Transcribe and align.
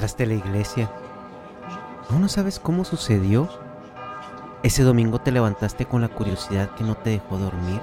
Entraste 0.00 0.22
a 0.22 0.28
la 0.28 0.34
iglesia. 0.34 0.90
¿Aún 2.08 2.22
no 2.22 2.28
sabes 2.30 2.58
cómo 2.58 2.86
sucedió? 2.86 3.50
Ese 4.62 4.82
domingo 4.82 5.20
te 5.20 5.30
levantaste 5.30 5.84
con 5.84 6.00
la 6.00 6.08
curiosidad 6.08 6.74
que 6.74 6.84
no 6.84 6.94
te 6.94 7.10
dejó 7.10 7.36
dormir. 7.36 7.82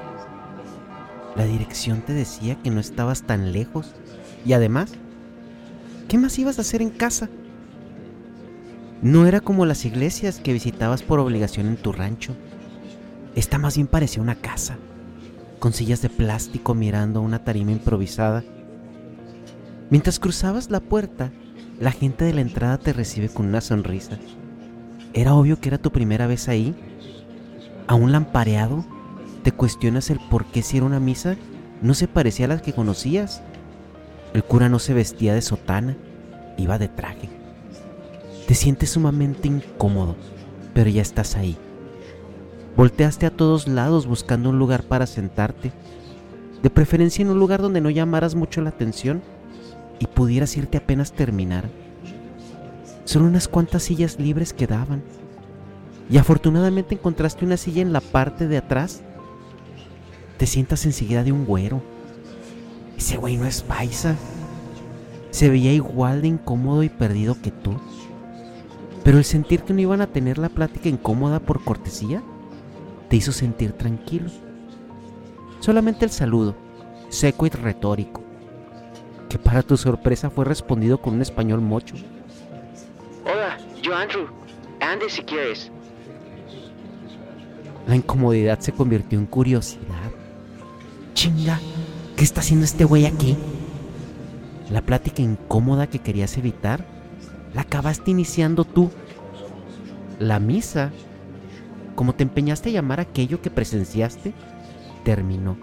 La 1.35 1.45
dirección 1.45 2.01
te 2.01 2.13
decía 2.13 2.55
que 2.55 2.71
no 2.71 2.79
estabas 2.79 3.21
tan 3.21 3.51
lejos. 3.51 3.93
Y 4.43 4.53
además, 4.53 4.93
¿qué 6.07 6.17
más 6.17 6.39
ibas 6.39 6.57
a 6.57 6.61
hacer 6.61 6.81
en 6.81 6.89
casa? 6.89 7.29
No 9.03 9.27
era 9.27 9.39
como 9.39 9.67
las 9.67 9.85
iglesias 9.85 10.39
que 10.39 10.53
visitabas 10.53 11.03
por 11.03 11.19
obligación 11.19 11.67
en 11.67 11.77
tu 11.77 11.91
rancho. 11.91 12.35
Esta 13.35 13.59
más 13.59 13.75
bien 13.75 13.85
parecía 13.85 14.23
una 14.23 14.33
casa, 14.33 14.79
con 15.59 15.71
sillas 15.71 16.01
de 16.01 16.09
plástico 16.09 16.73
mirando 16.73 17.21
una 17.21 17.43
tarima 17.43 17.73
improvisada. 17.73 18.43
Mientras 19.91 20.17
cruzabas 20.17 20.71
la 20.71 20.79
puerta, 20.79 21.31
la 21.79 21.91
gente 21.91 22.25
de 22.25 22.33
la 22.33 22.41
entrada 22.41 22.77
te 22.77 22.93
recibe 22.93 23.29
con 23.29 23.45
una 23.45 23.61
sonrisa. 23.61 24.17
Era 25.13 25.33
obvio 25.35 25.59
que 25.59 25.69
era 25.69 25.77
tu 25.77 25.91
primera 25.91 26.27
vez 26.27 26.47
ahí. 26.47 26.75
Aún 27.87 28.11
lampareado, 28.11 28.85
te 29.43 29.51
cuestionas 29.51 30.09
el 30.09 30.19
por 30.19 30.45
qué 30.45 30.61
si 30.61 30.77
era 30.77 30.85
una 30.85 30.99
misa 30.99 31.37
no 31.81 31.93
se 31.93 32.07
parecía 32.07 32.45
a 32.47 32.49
las 32.49 32.61
que 32.61 32.73
conocías. 32.73 33.41
El 34.33 34.43
cura 34.43 34.69
no 34.69 34.79
se 34.79 34.93
vestía 34.93 35.33
de 35.33 35.41
sotana, 35.41 35.95
iba 36.57 36.77
de 36.79 36.87
traje. 36.87 37.29
Te 38.47 38.55
sientes 38.55 38.91
sumamente 38.91 39.47
incómodo, 39.47 40.15
pero 40.73 40.89
ya 40.89 41.01
estás 41.01 41.35
ahí. 41.35 41.57
Volteaste 42.75 43.25
a 43.25 43.31
todos 43.31 43.67
lados 43.67 44.07
buscando 44.07 44.49
un 44.49 44.59
lugar 44.59 44.83
para 44.83 45.07
sentarte, 45.07 45.71
de 46.61 46.69
preferencia 46.69 47.21
en 47.21 47.29
un 47.29 47.39
lugar 47.39 47.61
donde 47.61 47.81
no 47.81 47.89
llamaras 47.89 48.35
mucho 48.35 48.61
la 48.61 48.69
atención 48.69 49.21
y 49.99 50.07
pudieras 50.07 50.55
irte 50.57 50.77
apenas 50.77 51.11
terminar. 51.11 51.69
Solo 53.05 53.25
unas 53.25 53.47
cuantas 53.47 53.83
sillas 53.83 54.19
libres 54.19 54.53
quedaban. 54.53 55.01
Y 56.09 56.17
afortunadamente 56.17 56.95
encontraste 56.95 57.45
una 57.45 57.57
silla 57.57 57.81
en 57.81 57.93
la 57.93 58.01
parte 58.01 58.47
de 58.47 58.57
atrás. 58.57 59.01
Te 60.37 60.45
sientas 60.45 60.85
enseguida 60.85 61.23
de 61.23 61.31
un 61.31 61.45
güero. 61.45 61.81
Ese 62.97 63.17
güey 63.17 63.37
no 63.37 63.45
es 63.45 63.61
paisa. 63.61 64.15
Se 65.31 65.49
veía 65.49 65.73
igual 65.73 66.21
de 66.21 66.29
incómodo 66.29 66.83
y 66.83 66.89
perdido 66.89 67.41
que 67.41 67.51
tú. 67.51 67.79
Pero 69.03 69.17
el 69.17 69.23
sentir 69.23 69.61
que 69.61 69.73
no 69.73 69.81
iban 69.81 70.01
a 70.01 70.07
tener 70.07 70.37
la 70.37 70.49
plática 70.49 70.89
incómoda 70.89 71.39
por 71.39 71.63
cortesía 71.63 72.21
te 73.09 73.15
hizo 73.15 73.31
sentir 73.31 73.71
tranquilo. 73.71 74.29
Solamente 75.59 76.05
el 76.05 76.11
saludo, 76.11 76.55
seco 77.09 77.45
y 77.45 77.49
retórico, 77.49 78.21
que 79.29 79.37
para 79.37 79.63
tu 79.63 79.77
sorpresa 79.77 80.29
fue 80.29 80.45
respondido 80.45 80.99
con 80.99 81.15
un 81.15 81.21
español 81.21 81.61
mocho. 81.61 81.95
Hola, 83.25 83.57
yo 83.81 83.95
Andrew. 83.95 84.27
Ande 84.79 85.09
si 85.09 85.21
quieres. 85.23 85.71
La 87.87 87.95
incomodidad 87.95 88.59
se 88.59 88.71
convirtió 88.71 89.17
en 89.17 89.25
curiosidad. 89.25 90.11
Chinga, 91.13 91.59
¿qué 92.15 92.23
está 92.23 92.41
haciendo 92.41 92.65
este 92.65 92.83
güey 92.83 93.05
aquí? 93.05 93.37
La 94.69 94.81
plática 94.81 95.21
incómoda 95.21 95.87
que 95.87 95.99
querías 95.99 96.37
evitar, 96.37 96.85
la 97.53 97.61
acabaste 97.61 98.11
iniciando 98.11 98.65
tú. 98.65 98.91
La 100.19 100.39
misa, 100.39 100.91
como 101.95 102.13
te 102.13 102.23
empeñaste 102.23 102.69
a 102.69 102.73
llamar 102.73 102.99
aquello 102.99 103.41
que 103.41 103.49
presenciaste, 103.49 104.33
terminó. 105.03 105.57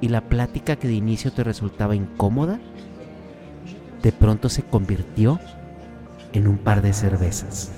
Y 0.00 0.08
la 0.08 0.22
plática 0.22 0.76
que 0.76 0.88
de 0.88 0.94
inicio 0.94 1.32
te 1.32 1.44
resultaba 1.44 1.94
incómoda, 1.94 2.58
de 4.02 4.12
pronto 4.12 4.48
se 4.48 4.62
convirtió 4.62 5.38
en 6.32 6.48
un 6.48 6.58
par 6.58 6.80
de 6.80 6.92
cervezas. 6.92 7.72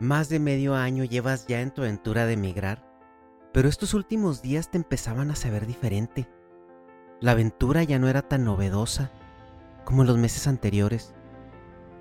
Más 0.00 0.28
de 0.28 0.40
medio 0.40 0.74
año 0.74 1.04
llevas 1.04 1.46
ya 1.46 1.60
en 1.60 1.70
tu 1.70 1.82
aventura 1.82 2.26
de 2.26 2.32
emigrar, 2.32 2.84
pero 3.52 3.68
estos 3.68 3.94
últimos 3.94 4.42
días 4.42 4.68
te 4.68 4.78
empezaban 4.78 5.30
a 5.30 5.36
saber 5.36 5.64
diferente. 5.64 6.28
La 7.20 7.32
aventura 7.32 7.84
ya 7.84 8.00
no 8.00 8.08
era 8.08 8.22
tan 8.22 8.44
novedosa 8.44 9.12
como 9.84 10.02
en 10.02 10.08
los 10.08 10.18
meses 10.18 10.46
anteriores. 10.46 11.14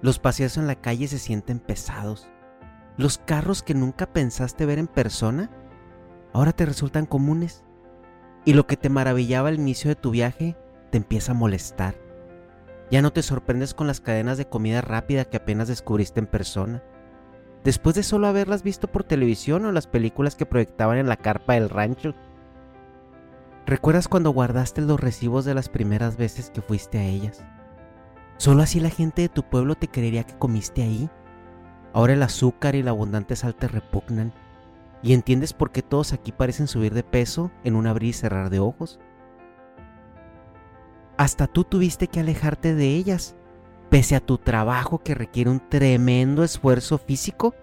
Los 0.02 0.20
paseos 0.20 0.58
en 0.58 0.68
la 0.68 0.76
calle 0.76 1.08
se 1.08 1.20
sienten 1.20 1.60
pesados. 1.60 2.30
Los 2.98 3.18
carros 3.18 3.64
que 3.64 3.74
nunca 3.74 4.06
pensaste 4.08 4.66
ver 4.66 4.80
en 4.80 4.88
persona 4.88 5.50
ahora 6.34 6.54
te 6.54 6.66
resultan 6.66 7.06
comunes. 7.06 7.64
Y 8.46 8.54
lo 8.54 8.66
que 8.66 8.78
te 8.78 8.90
maravillaba 8.90 9.50
al 9.50 9.56
inicio 9.56 9.90
de 9.90 9.96
tu 9.96 10.12
viaje 10.12 10.58
te 10.90 10.98
empieza 10.98 11.32
a 11.32 11.36
molestar. 11.36 11.96
Ya 12.90 13.02
no 13.02 13.14
te 13.14 13.22
sorprendes 13.22 13.74
con 13.74 13.88
las 13.88 14.02
cadenas 14.02 14.38
de 14.38 14.50
comida 14.50 14.82
rápida 14.82 15.26
que 15.26 15.38
apenas 15.38 15.68
descubriste 15.68 16.20
en 16.20 16.28
persona. 16.28 16.84
Después 17.64 17.96
de 17.96 18.04
solo 18.04 18.28
haberlas 18.28 18.64
visto 18.64 18.88
por 18.88 19.04
televisión 19.04 19.66
o 19.66 19.72
las 19.72 19.88
películas 19.88 20.36
que 20.36 20.48
proyectaban 20.48 20.98
en 20.98 21.08
la 21.08 21.18
carpa 21.18 21.54
del 21.54 21.70
rancho. 21.70 22.16
¿Recuerdas 23.68 24.08
cuando 24.08 24.32
guardaste 24.32 24.82
los 24.82 25.00
recibos 25.00 25.46
de 25.46 25.54
las 25.54 25.70
primeras 25.70 26.18
veces 26.18 26.50
que 26.50 26.62
fuiste 26.62 26.98
a 26.98 27.04
ellas? 27.04 27.46
Solo 28.42 28.64
así 28.64 28.80
la 28.80 28.90
gente 28.90 29.22
de 29.22 29.30
tu 29.30 29.44
pueblo 29.44 29.76
te 29.76 29.88
creería 29.88 30.24
que 30.24 30.36
comiste 30.36 30.82
ahí. 30.82 31.12
Ahora 31.94 32.14
el 32.14 32.24
azúcar 32.24 32.74
y 32.74 32.82
la 32.82 32.90
abundante 32.90 33.36
sal 33.36 33.54
te 33.54 33.68
repugnan. 33.68 34.34
¿Y 35.04 35.14
entiendes 35.14 35.54
por 35.54 35.72
qué 35.72 35.84
todos 35.84 36.12
aquí 36.12 36.32
parecen 36.32 36.66
subir 36.66 36.96
de 36.96 37.04
peso 37.04 37.52
en 37.64 37.76
un 37.76 37.86
abrir 37.86 38.10
y 38.10 38.14
cerrar 38.14 38.50
de 38.50 38.58
ojos? 38.58 39.00
Hasta 41.18 41.46
tú 41.46 41.66
tuviste 41.66 42.08
que 42.08 42.20
alejarte 42.20 42.74
de 42.74 42.88
ellas, 42.88 43.36
pese 43.92 44.16
a 44.16 44.26
tu 44.26 44.40
trabajo 44.40 44.98
que 45.04 45.14
requiere 45.14 45.52
un 45.52 45.60
tremendo 45.70 46.44
esfuerzo 46.44 46.98
físico 46.98 47.54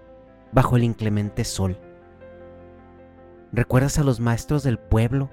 bajo 0.53 0.77
el 0.77 0.85
inclemente 0.85 1.45
sol. 1.45 1.77
¿Recuerdas 3.51 3.99
a 3.99 4.05
los 4.05 4.21
maestros 4.21 4.63
del 4.63 4.79
pueblo 4.79 5.29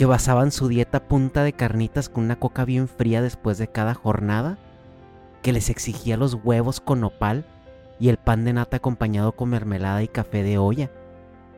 que 0.00 0.06
basaban 0.06 0.50
su 0.50 0.68
dieta 0.68 1.08
punta 1.08 1.44
de 1.44 1.52
carnitas 1.52 2.08
con 2.08 2.24
una 2.24 2.36
coca 2.36 2.64
bien 2.64 2.88
fría 2.88 3.20
después 3.20 3.58
de 3.58 3.68
cada 3.68 3.92
jornada? 3.92 4.56
¿Que 5.42 5.52
les 5.52 5.68
exigía 5.68 6.16
los 6.16 6.38
huevos 6.42 6.80
con 6.80 7.02
nopal 7.02 7.44
y 7.98 8.08
el 8.08 8.16
pan 8.16 8.46
de 8.46 8.54
nata 8.54 8.78
acompañado 8.78 9.32
con 9.32 9.50
mermelada 9.50 10.02
y 10.02 10.08
café 10.08 10.42
de 10.42 10.56
olla 10.56 10.90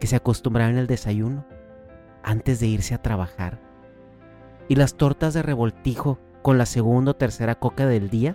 que 0.01 0.09
se 0.09 0.17
acostumbraban 0.17 0.77
el 0.77 0.89
desayuno 0.89 1.45
antes 2.25 2.59
de 2.59 2.67
irse 2.67 2.97
a 2.97 3.01
trabajar? 3.01 3.61
¿Y 4.67 4.75
las 4.75 4.95
tortas 4.95 5.35
de 5.35 5.43
revoltijo 5.43 6.19
con 6.43 6.59
la 6.59 6.67
segunda 6.67 7.13
o 7.13 7.15
tercera 7.15 7.55
coca 7.55 7.87
del 7.87 8.11
día 8.11 8.35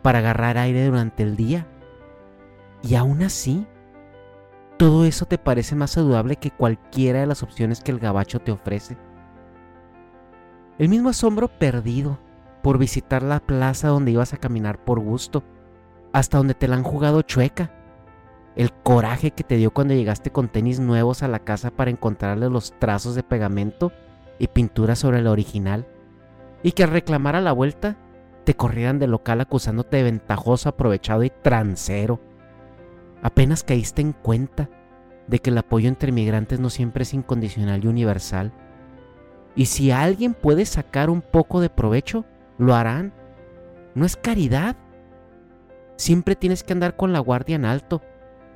para 0.00 0.20
agarrar 0.20 0.56
aire 0.56 0.86
durante 0.86 1.22
el 1.22 1.36
día? 1.36 1.66
Y 2.82 2.94
aún 2.94 3.22
así, 3.22 3.66
todo 4.78 5.04
eso 5.04 5.26
te 5.26 5.36
parece 5.36 5.74
más 5.74 5.90
saludable 5.90 6.36
que 6.36 6.50
cualquiera 6.50 7.20
de 7.20 7.26
las 7.26 7.42
opciones 7.42 7.82
que 7.82 7.92
el 7.92 7.98
gabacho 7.98 8.38
te 8.38 8.50
ofrece. 8.50 8.96
El 10.76 10.88
mismo 10.88 11.10
asombro 11.10 11.46
perdido 11.46 12.18
por 12.62 12.78
visitar 12.78 13.22
la 13.22 13.38
plaza 13.38 13.88
donde 13.88 14.10
ibas 14.10 14.32
a 14.32 14.38
caminar 14.38 14.82
por 14.82 14.98
gusto, 14.98 15.44
hasta 16.12 16.38
donde 16.38 16.54
te 16.54 16.66
la 16.66 16.76
han 16.76 16.82
jugado 16.82 17.22
chueca. 17.22 17.70
El 18.56 18.72
coraje 18.72 19.30
que 19.30 19.44
te 19.44 19.56
dio 19.56 19.72
cuando 19.72 19.94
llegaste 19.94 20.30
con 20.30 20.48
tenis 20.48 20.80
nuevos 20.80 21.22
a 21.22 21.28
la 21.28 21.40
casa 21.40 21.70
para 21.70 21.90
encontrarle 21.90 22.48
los 22.50 22.72
trazos 22.78 23.14
de 23.14 23.22
pegamento 23.22 23.92
y 24.38 24.48
pintura 24.48 24.96
sobre 24.96 25.18
el 25.18 25.26
original. 25.28 25.86
Y 26.62 26.72
que 26.72 26.82
al 26.82 26.90
reclamar 26.90 27.36
a 27.36 27.40
la 27.40 27.52
vuelta 27.52 27.96
te 28.44 28.54
corrieran 28.54 28.98
del 28.98 29.12
local 29.12 29.40
acusándote 29.40 29.98
de 29.98 30.04
ventajoso, 30.04 30.68
aprovechado 30.68 31.22
y 31.22 31.30
transero. 31.30 32.20
Apenas 33.22 33.62
caíste 33.62 34.02
en 34.02 34.12
cuenta 34.12 34.70
de 35.28 35.38
que 35.38 35.50
el 35.50 35.58
apoyo 35.58 35.88
entre 35.88 36.10
migrantes 36.10 36.58
no 36.58 36.68
siempre 36.68 37.02
es 37.02 37.14
incondicional 37.14 37.84
y 37.84 37.88
universal 37.88 38.52
y 39.56 39.66
si 39.66 39.90
alguien 39.90 40.34
puede 40.34 40.66
sacar 40.66 41.10
un 41.10 41.22
poco 41.22 41.60
de 41.60 41.70
provecho, 41.70 42.24
lo 42.58 42.74
harán. 42.74 43.12
No 43.94 44.04
es 44.04 44.16
caridad. 44.16 44.76
Siempre 45.96 46.34
tienes 46.34 46.64
que 46.64 46.72
andar 46.72 46.96
con 46.96 47.12
la 47.12 47.20
guardia 47.20 47.56
en 47.56 47.64
alto. 47.64 48.02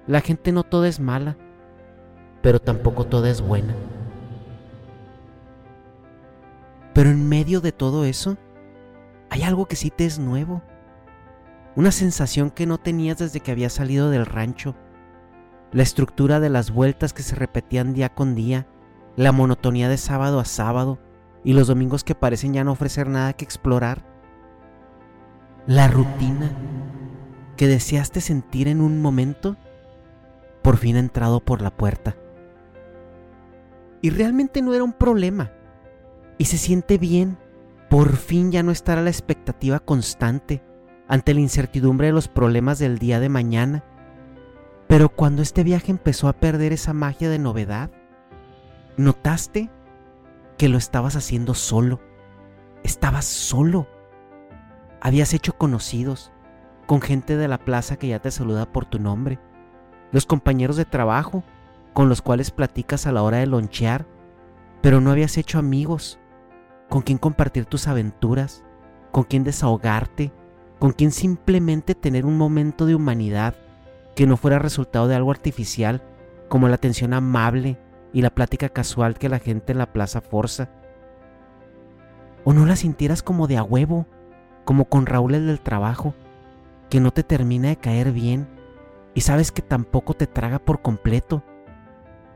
La 0.07 0.21
gente 0.21 0.51
no 0.51 0.65
toda 0.65 0.89
es 0.89 0.99
mala, 0.99 1.37
pero 2.43 2.61
tampoco 2.61 3.05
toda 3.07 3.31
es 3.31 3.41
buena. 3.41 3.75
Pero 6.95 7.11
en 7.11 7.29
medio 7.29 7.61
de 7.61 7.71
todo 7.71 8.05
eso, 8.05 8.37
hay 9.31 9.43
algo 9.43 9.67
que 9.67 9.77
sí 9.77 9.91
te 9.91 10.05
es 10.05 10.19
nuevo. 10.19 10.63
Una 11.77 11.93
sensación 11.93 12.51
que 12.51 12.67
no 12.67 12.79
tenías 12.79 13.19
desde 13.19 13.39
que 13.39 13.53
habías 13.53 13.75
salido 13.75 14.11
del 14.11 14.27
rancho. 14.27 14.75
La 15.71 15.85
estructura 15.85 16.41
de 16.41 16.49
las 16.49 16.73
vueltas 16.73 17.13
que 17.13 17.23
se 17.23 17.37
repetían 17.37 17.95
día 17.95 18.09
con 18.09 18.35
día 18.35 18.67
la 19.19 19.33
monotonía 19.33 19.89
de 19.89 19.97
sábado 19.97 20.39
a 20.39 20.45
sábado 20.45 21.01
y 21.43 21.53
los 21.53 21.67
domingos 21.67 22.05
que 22.05 22.15
parecen 22.15 22.55
ya 22.55 22.63
no 22.63 22.71
ofrecer 22.71 23.09
nada 23.09 23.33
que 23.33 23.45
explorar. 23.45 24.07
La 25.67 25.89
rutina 25.89 26.53
que 27.57 27.67
deseaste 27.67 28.21
sentir 28.21 28.69
en 28.69 28.81
un 28.81 29.03
momento, 29.03 29.57
por 30.63 30.77
fin 30.77 30.95
ha 30.95 31.01
entrado 31.01 31.41
por 31.41 31.63
la 31.63 31.77
puerta. 31.77 32.15
Y 34.03 34.11
realmente 34.11 34.63
no 34.63 34.73
era 34.73 34.85
un 34.85 34.93
problema. 34.93 35.51
Y 36.39 36.45
se 36.45 36.57
siente 36.57 36.97
bien, 36.97 37.39
por 37.91 38.15
fin 38.15 38.53
ya 38.53 38.63
no 38.63 38.71
estar 38.71 38.99
a 38.99 39.03
la 39.03 39.11
expectativa 39.11 39.81
constante 39.81 40.63
ante 41.09 41.35
la 41.35 41.41
incertidumbre 41.41 42.07
de 42.07 42.13
los 42.13 42.29
problemas 42.29 42.79
del 42.79 42.99
día 42.99 43.19
de 43.19 43.29
mañana. 43.29 43.83
Pero 44.87 45.09
cuando 45.09 45.43
este 45.43 45.65
viaje 45.65 45.91
empezó 45.91 46.29
a 46.29 46.35
perder 46.35 46.73
esa 46.73 46.93
magia 46.93 47.29
de 47.29 47.41
novedad, 47.41 47.91
notaste 48.99 49.71
que 50.59 50.69
lo 50.69 50.77
estabas 50.77 51.17
haciendo 51.17 51.55
solo. 51.55 52.01
Estabas 52.83 53.25
solo. 53.25 53.87
Habías 55.01 55.33
hecho 55.33 55.57
conocidos 55.57 56.33
con 56.87 57.01
gente 57.01 57.37
de 57.37 57.49
la 57.49 57.59
plaza 57.59 57.97
que 57.97 58.09
ya 58.09 58.19
te 58.19 58.31
saluda 58.31 58.71
por 58.71 58.85
tu 58.85 58.99
nombre. 58.99 59.39
Los 60.11 60.27
compañeros 60.27 60.77
de 60.77 60.85
trabajo 60.85 61.45
con 61.95 62.09
los 62.09 62.23
cuales 62.23 62.51
platicas 62.51 63.07
a 63.07 63.13
la 63.13 63.23
hora 63.23 63.39
de 63.39 63.47
lonchear, 63.47 64.07
pero 64.83 65.01
no 65.01 65.11
habías 65.11 65.39
hecho 65.39 65.59
amigos 65.59 66.19
con 66.89 67.03
quien 67.03 67.19
compartir 67.19 67.67
tus 67.67 67.87
aventuras, 67.87 68.65
con 69.13 69.25
quien 69.25 69.45
desahogarte, 69.45 70.33
con 70.79 70.93
quien 70.93 71.13
simplemente 71.13 71.95
tener 71.95 72.27
un 72.27 72.37
momento 72.37 72.85
de 72.87 72.95
humanidad 72.95 73.55
que 74.17 74.27
no 74.27 74.37
fuera 74.37 74.59
resultado 74.59 75.07
de 75.07 75.15
algo 75.15 75.31
artificial 75.31 76.03
como 76.49 76.69
la 76.69 76.77
atención 76.77 77.15
amable 77.15 77.79
y 78.13 78.23
la 78.23 78.31
plática 78.31 78.69
casual 78.69 79.19
que 79.19 79.29
la 79.29 79.39
gente 79.39 79.73
en 79.73 79.79
la 79.79 79.93
plaza 79.93 80.21
forza. 80.21 80.71
O 82.45 82.53
no 82.53 82.67
la 82.67 82.77
sintieras 82.77 83.23
como 83.23 83.47
de 83.47 83.57
a 83.57 83.63
huevo, 83.63 84.07
como 84.65 84.87
con 84.87 85.07
Raúl 85.07 85.35
el 85.35 85.47
del 85.47 85.61
trabajo, 85.61 86.15
que 86.91 87.01
no 87.01 87.11
te 87.11 87.23
termina 87.23 87.69
de 87.69 87.77
caer 87.77 88.13
bien 88.13 88.49
y 89.15 89.23
sabes 89.23 89.53
que 89.53 89.63
tampoco 89.63 90.15
te 90.15 90.27
traga 90.27 90.59
por 90.59 90.81
completo, 90.81 91.43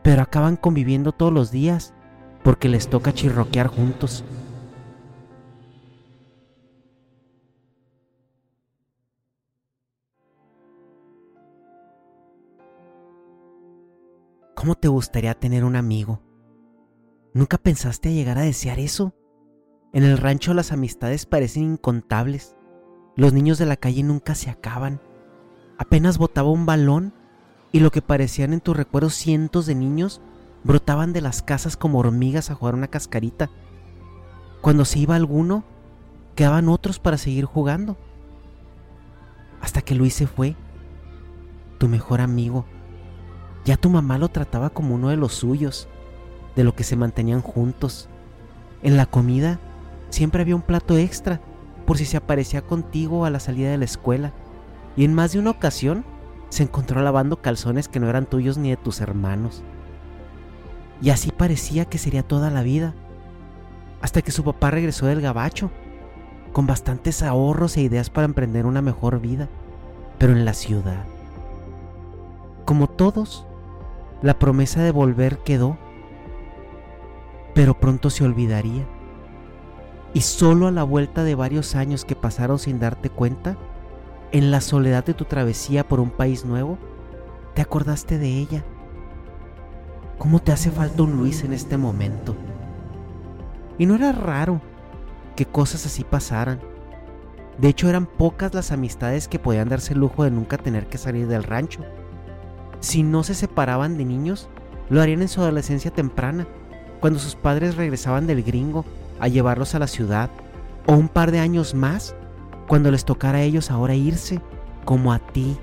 pero 0.02 0.22
acaban 0.22 0.56
conviviendo 0.56 1.12
todos 1.12 1.32
los 1.32 1.50
días 1.50 1.94
porque 2.42 2.68
les 2.68 2.88
toca 2.88 3.12
chirroquear 3.12 3.68
juntos. 3.68 4.24
¿Cómo 14.62 14.76
te 14.76 14.86
gustaría 14.86 15.34
tener 15.34 15.64
un 15.64 15.74
amigo? 15.74 16.20
¿Nunca 17.34 17.58
pensaste 17.58 18.14
llegar 18.14 18.38
a 18.38 18.42
desear 18.42 18.78
eso? 18.78 19.12
En 19.92 20.04
el 20.04 20.16
rancho 20.16 20.54
las 20.54 20.70
amistades 20.70 21.26
parecen 21.26 21.64
incontables. 21.64 22.54
Los 23.16 23.32
niños 23.32 23.58
de 23.58 23.66
la 23.66 23.76
calle 23.76 24.04
nunca 24.04 24.36
se 24.36 24.50
acaban. 24.50 25.00
Apenas 25.78 26.16
botaba 26.16 26.48
un 26.50 26.64
balón 26.64 27.12
y 27.72 27.80
lo 27.80 27.90
que 27.90 28.02
parecían 28.02 28.52
en 28.52 28.60
tus 28.60 28.76
recuerdos 28.76 29.14
cientos 29.14 29.66
de 29.66 29.74
niños 29.74 30.20
brotaban 30.62 31.12
de 31.12 31.22
las 31.22 31.42
casas 31.42 31.76
como 31.76 31.98
hormigas 31.98 32.48
a 32.48 32.54
jugar 32.54 32.76
una 32.76 32.86
cascarita. 32.86 33.50
Cuando 34.60 34.84
se 34.84 35.00
iba 35.00 35.16
alguno, 35.16 35.64
quedaban 36.36 36.68
otros 36.68 37.00
para 37.00 37.18
seguir 37.18 37.46
jugando. 37.46 37.96
Hasta 39.60 39.82
que 39.82 39.96
Luis 39.96 40.14
se 40.14 40.28
fue, 40.28 40.54
tu 41.78 41.88
mejor 41.88 42.20
amigo 42.20 42.64
ya 43.64 43.76
tu 43.76 43.90
mamá 43.90 44.18
lo 44.18 44.28
trataba 44.28 44.70
como 44.70 44.94
uno 44.94 45.08
de 45.08 45.16
los 45.16 45.34
suyos, 45.34 45.88
de 46.56 46.64
lo 46.64 46.74
que 46.74 46.84
se 46.84 46.96
mantenían 46.96 47.42
juntos. 47.42 48.08
En 48.82 48.96
la 48.96 49.06
comida 49.06 49.60
siempre 50.10 50.42
había 50.42 50.56
un 50.56 50.62
plato 50.62 50.98
extra 50.98 51.40
por 51.86 51.98
si 51.98 52.04
se 52.04 52.16
aparecía 52.16 52.62
contigo 52.62 53.24
a 53.24 53.30
la 53.30 53.40
salida 53.40 53.70
de 53.70 53.78
la 53.78 53.84
escuela. 53.84 54.32
Y 54.96 55.04
en 55.04 55.14
más 55.14 55.32
de 55.32 55.38
una 55.38 55.50
ocasión 55.50 56.04
se 56.48 56.64
encontró 56.64 57.00
lavando 57.00 57.40
calzones 57.40 57.88
que 57.88 58.00
no 58.00 58.08
eran 58.08 58.26
tuyos 58.26 58.58
ni 58.58 58.70
de 58.70 58.76
tus 58.76 59.00
hermanos. 59.00 59.62
Y 61.00 61.10
así 61.10 61.30
parecía 61.30 61.84
que 61.84 61.98
sería 61.98 62.22
toda 62.22 62.50
la 62.50 62.62
vida, 62.62 62.94
hasta 64.02 64.22
que 64.22 64.32
su 64.32 64.44
papá 64.44 64.70
regresó 64.70 65.06
del 65.06 65.20
gabacho, 65.20 65.70
con 66.52 66.66
bastantes 66.66 67.22
ahorros 67.22 67.76
e 67.76 67.82
ideas 67.82 68.10
para 68.10 68.26
emprender 68.26 68.66
una 68.66 68.82
mejor 68.82 69.20
vida, 69.20 69.48
pero 70.18 70.32
en 70.32 70.44
la 70.44 70.52
ciudad. 70.52 71.04
Como 72.66 72.88
todos, 72.88 73.46
la 74.22 74.38
promesa 74.38 74.82
de 74.82 74.92
volver 74.92 75.38
quedó, 75.38 75.76
pero 77.54 77.78
pronto 77.78 78.08
se 78.08 78.24
olvidaría. 78.24 78.86
Y 80.14 80.20
solo 80.20 80.68
a 80.68 80.70
la 80.70 80.84
vuelta 80.84 81.24
de 81.24 81.34
varios 81.34 81.74
años 81.74 82.04
que 82.04 82.14
pasaron 82.14 82.58
sin 82.58 82.78
darte 82.78 83.10
cuenta, 83.10 83.56
en 84.30 84.50
la 84.50 84.60
soledad 84.60 85.04
de 85.04 85.14
tu 85.14 85.24
travesía 85.24 85.86
por 85.86 86.00
un 86.00 86.10
país 86.10 86.44
nuevo, 86.44 86.78
te 87.54 87.62
acordaste 87.62 88.18
de 88.18 88.28
ella. 88.28 88.64
¿Cómo 90.18 90.40
te 90.40 90.52
hace 90.52 90.70
falta 90.70 91.02
un 91.02 91.16
Luis 91.16 91.42
en 91.42 91.52
este 91.52 91.76
momento? 91.76 92.36
Y 93.76 93.86
no 93.86 93.96
era 93.96 94.12
raro 94.12 94.60
que 95.34 95.46
cosas 95.46 95.84
así 95.84 96.04
pasaran. 96.04 96.60
De 97.58 97.68
hecho, 97.68 97.88
eran 97.88 98.06
pocas 98.06 98.54
las 98.54 98.70
amistades 98.70 99.28
que 99.28 99.38
podían 99.38 99.68
darse 99.68 99.94
el 99.94 100.00
lujo 100.00 100.24
de 100.24 100.30
nunca 100.30 100.56
tener 100.56 100.86
que 100.86 100.98
salir 100.98 101.26
del 101.26 101.42
rancho 101.42 101.80
si 102.82 103.04
no 103.04 103.22
se 103.22 103.34
separaban 103.34 103.96
de 103.96 104.04
niños, 104.04 104.48
lo 104.90 105.00
harían 105.00 105.22
en 105.22 105.28
su 105.28 105.40
adolescencia 105.40 105.92
temprana, 105.92 106.46
cuando 107.00 107.20
sus 107.20 107.36
padres 107.36 107.76
regresaban 107.76 108.26
del 108.26 108.42
gringo 108.42 108.84
a 109.20 109.28
llevarlos 109.28 109.74
a 109.74 109.78
la 109.78 109.86
ciudad, 109.86 110.30
o 110.86 110.94
un 110.94 111.08
par 111.08 111.30
de 111.30 111.38
años 111.38 111.74
más, 111.74 112.16
cuando 112.66 112.90
les 112.90 113.04
tocara 113.04 113.38
a 113.38 113.42
ellos 113.42 113.70
ahora 113.70 113.94
irse, 113.94 114.40
como 114.84 115.12
a 115.12 115.20
ti. 115.20 115.56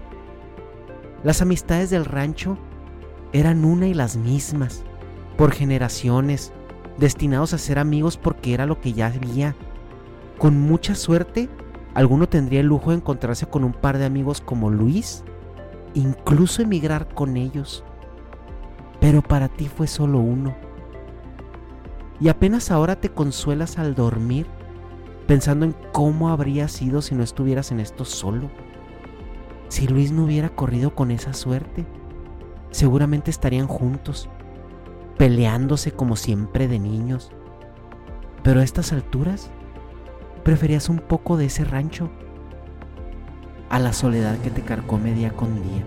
Las 1.24 1.42
amistades 1.42 1.90
del 1.90 2.06
rancho 2.06 2.58
eran 3.34 3.66
una 3.66 3.88
y 3.88 3.94
las 3.94 4.16
mismas, 4.16 4.84
por 5.38 5.52
generaciones, 5.52 6.54
destinados 6.98 7.54
a 7.54 7.58
ser 7.58 7.80
amigos 7.80 8.16
porque 8.18 8.54
era 8.54 8.66
lo 8.66 8.80
que 8.80 8.94
ya 8.94 9.08
había. 9.08 9.56
Con 10.38 10.58
mucha 10.58 10.96
suerte, 10.96 11.50
alguno 11.94 12.30
tendría 12.30 12.62
el 12.62 12.68
lujo 12.68 12.92
de 12.92 12.98
encontrarse 12.98 13.46
con 13.46 13.66
un 13.66 13.74
par 13.74 13.98
de 13.98 14.06
amigos 14.06 14.40
como 14.40 14.70
Luis, 14.70 15.26
incluso 15.94 16.62
emigrar 16.62 17.14
con 17.14 17.38
ellos. 17.38 17.84
Pero 19.00 19.22
para 19.22 19.48
ti 19.48 19.68
fue 19.68 19.88
solo 19.88 20.20
uno. 20.20 20.56
Y 22.20 22.28
apenas 22.28 22.72
ahora 22.72 22.98
te 22.98 23.10
consuelas 23.10 23.78
al 23.78 23.96
dormir 23.96 24.46
pensando 25.30 25.64
en 25.64 25.76
cómo 25.92 26.30
habría 26.30 26.68
sido 26.68 27.04
si 27.04 27.14
no 27.14 27.22
estuvieras 27.22 27.72
en 27.72 27.80
esto 27.80 28.04
solo. 28.04 28.50
Si 29.68 29.88
Luis 29.88 30.12
no 30.12 30.24
hubiera 30.24 30.50
corrido 30.50 30.96
con 30.96 31.12
esa 31.12 31.34
suerte, 31.34 31.86
seguramente 32.72 33.30
estarían 33.30 33.68
juntos, 33.68 34.28
peleándose 35.20 35.92
como 35.92 36.16
siempre 36.16 36.68
de 36.68 36.80
niños. 36.80 37.32
Pero 38.42 38.60
a 38.60 38.64
estas 38.64 38.92
alturas, 38.92 39.52
preferías 40.44 40.90
un 40.90 40.98
poco 40.98 41.38
de 41.38 41.46
ese 41.46 41.64
rancho 41.64 42.10
a 43.70 43.80
la 43.80 43.94
soledad 43.94 44.38
que 44.40 44.50
te 44.50 44.62
carcome 44.62 45.14
día 45.14 45.32
con 45.32 45.62
día. 45.62 45.86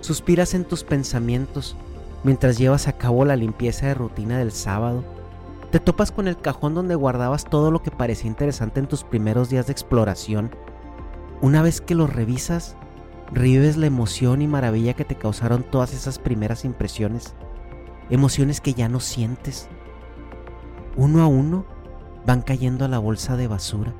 Suspiras 0.00 0.52
en 0.52 0.64
tus 0.64 0.84
pensamientos 0.84 1.76
mientras 2.24 2.58
llevas 2.58 2.88
a 2.88 2.92
cabo 2.92 3.24
la 3.24 3.36
limpieza 3.36 3.86
de 3.86 3.94
rutina 3.94 4.38
del 4.38 4.52
sábado. 4.52 5.02
Te 5.70 5.80
topas 5.80 6.12
con 6.12 6.28
el 6.28 6.36
cajón 6.36 6.74
donde 6.74 6.94
guardabas 6.94 7.44
todo 7.44 7.70
lo 7.70 7.82
que 7.82 7.90
parecía 7.90 8.28
interesante 8.28 8.80
en 8.80 8.86
tus 8.86 9.02
primeros 9.02 9.48
días 9.48 9.66
de 9.66 9.72
exploración. 9.72 10.50
Una 11.40 11.62
vez 11.62 11.80
que 11.80 11.94
lo 11.94 12.06
revisas, 12.06 12.76
revives 13.32 13.76
la 13.76 13.86
emoción 13.86 14.42
y 14.42 14.46
maravilla 14.46 14.94
que 14.94 15.04
te 15.04 15.16
causaron 15.16 15.62
todas 15.62 15.94
esas 15.94 16.18
primeras 16.18 16.64
impresiones. 16.66 17.34
Emociones 18.10 18.60
que 18.60 18.74
ya 18.74 18.90
no 18.90 19.00
sientes. 19.00 19.68
Uno 20.96 21.22
a 21.22 21.26
uno 21.26 21.64
van 22.26 22.42
cayendo 22.42 22.84
a 22.84 22.88
la 22.88 22.98
bolsa 22.98 23.36
de 23.36 23.48
basura. 23.48 23.92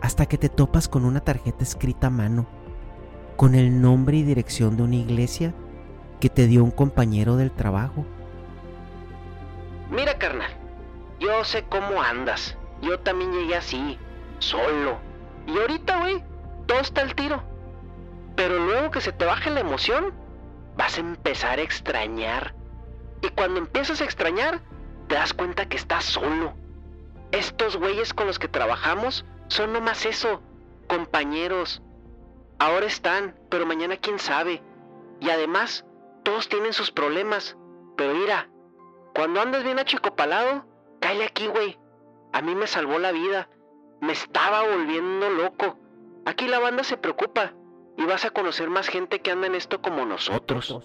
Hasta 0.00 0.26
que 0.26 0.38
te 0.38 0.48
topas 0.48 0.88
con 0.88 1.04
una 1.04 1.20
tarjeta 1.20 1.64
escrita 1.64 2.06
a 2.06 2.10
mano, 2.10 2.46
con 3.36 3.54
el 3.54 3.80
nombre 3.80 4.16
y 4.16 4.22
dirección 4.22 4.76
de 4.76 4.82
una 4.84 4.96
iglesia 4.96 5.54
que 6.20 6.28
te 6.28 6.46
dio 6.46 6.62
un 6.62 6.70
compañero 6.70 7.36
del 7.36 7.50
trabajo. 7.50 8.04
Mira, 9.90 10.18
carnal, 10.18 10.50
yo 11.20 11.44
sé 11.44 11.64
cómo 11.64 12.02
andas. 12.02 12.56
Yo 12.82 13.00
también 13.00 13.32
llegué 13.32 13.56
así, 13.56 13.98
solo. 14.38 14.98
Y 15.46 15.58
ahorita, 15.58 16.00
güey, 16.00 16.22
todo 16.66 16.80
está 16.80 17.00
al 17.00 17.14
tiro. 17.14 17.42
Pero 18.36 18.58
luego 18.64 18.90
que 18.90 19.00
se 19.00 19.12
te 19.12 19.24
baje 19.24 19.50
la 19.50 19.60
emoción, 19.60 20.12
vas 20.76 20.96
a 20.96 21.00
empezar 21.00 21.58
a 21.58 21.62
extrañar. 21.62 22.54
Y 23.20 23.28
cuando 23.30 23.58
empiezas 23.58 24.00
a 24.00 24.04
extrañar, 24.04 24.60
te 25.08 25.16
das 25.16 25.34
cuenta 25.34 25.66
que 25.66 25.76
estás 25.76 26.04
solo. 26.04 26.54
Estos 27.32 27.76
güeyes 27.76 28.14
con 28.14 28.26
los 28.26 28.38
que 28.38 28.48
trabajamos 28.48 29.24
son 29.48 29.72
nomás 29.72 30.06
eso, 30.06 30.40
compañeros. 30.86 31.82
Ahora 32.58 32.86
están, 32.86 33.38
pero 33.50 33.66
mañana 33.66 33.96
quién 33.96 34.18
sabe. 34.18 34.62
Y 35.20 35.30
además, 35.30 35.84
todos 36.24 36.48
tienen 36.48 36.72
sus 36.72 36.90
problemas. 36.90 37.56
Pero 37.96 38.14
mira, 38.14 38.48
cuando 39.14 39.40
andas 39.40 39.64
bien 39.64 39.78
achicopalado, 39.78 40.64
cállate 41.00 41.24
aquí, 41.24 41.46
güey. 41.46 41.78
A 42.32 42.40
mí 42.42 42.54
me 42.54 42.66
salvó 42.66 42.98
la 42.98 43.12
vida. 43.12 43.48
Me 44.00 44.12
estaba 44.12 44.62
volviendo 44.62 45.30
loco. 45.30 45.78
Aquí 46.24 46.46
la 46.46 46.58
banda 46.58 46.84
se 46.84 46.96
preocupa 46.96 47.52
y 47.96 48.04
vas 48.04 48.24
a 48.24 48.30
conocer 48.30 48.70
más 48.70 48.88
gente 48.88 49.20
que 49.20 49.30
anda 49.30 49.46
en 49.46 49.54
esto 49.54 49.82
como 49.82 50.04
nosotros. 50.04 50.76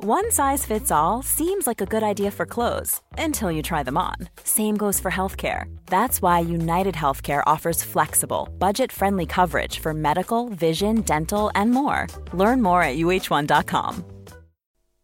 One 0.00 0.30
size 0.30 0.64
fits 0.64 0.92
all 0.92 1.22
seems 1.22 1.66
like 1.66 1.80
a 1.80 1.84
good 1.84 2.04
idea 2.04 2.30
for 2.30 2.46
clothes 2.46 3.00
until 3.18 3.50
you 3.50 3.62
try 3.62 3.82
them 3.82 3.98
on. 3.98 4.14
Same 4.44 4.76
goes 4.76 5.00
for 5.00 5.10
healthcare. 5.10 5.64
That's 5.86 6.22
why 6.22 6.38
United 6.38 6.94
Healthcare 6.94 7.42
offers 7.48 7.82
flexible, 7.82 8.48
budget 8.60 8.92
friendly 8.92 9.26
coverage 9.26 9.80
for 9.80 9.92
medical, 9.92 10.50
vision, 10.50 11.00
dental, 11.00 11.50
and 11.56 11.72
more. 11.72 12.06
Learn 12.32 12.62
more 12.62 12.80
at 12.80 12.96
uh1.com. 12.96 14.04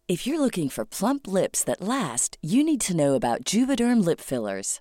If 0.07 0.29
you're 0.29 0.39
looking 0.39 0.69
for 0.69 0.85
plump 0.85 1.27
lips 1.27 1.65
that 1.65 1.81
last, 1.81 2.39
you 2.41 2.63
need 2.63 2.81
to 2.83 2.95
know 2.95 3.15
about 3.15 3.43
Juvederm 3.43 4.05
lip 4.05 4.21
fillers. 4.21 4.81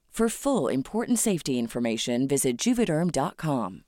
For 0.11 0.29
full 0.29 0.69
important 0.69 1.19
safety 1.19 1.57
information, 1.57 2.27
visit 2.27 2.57
juvederm.com. 2.57 3.83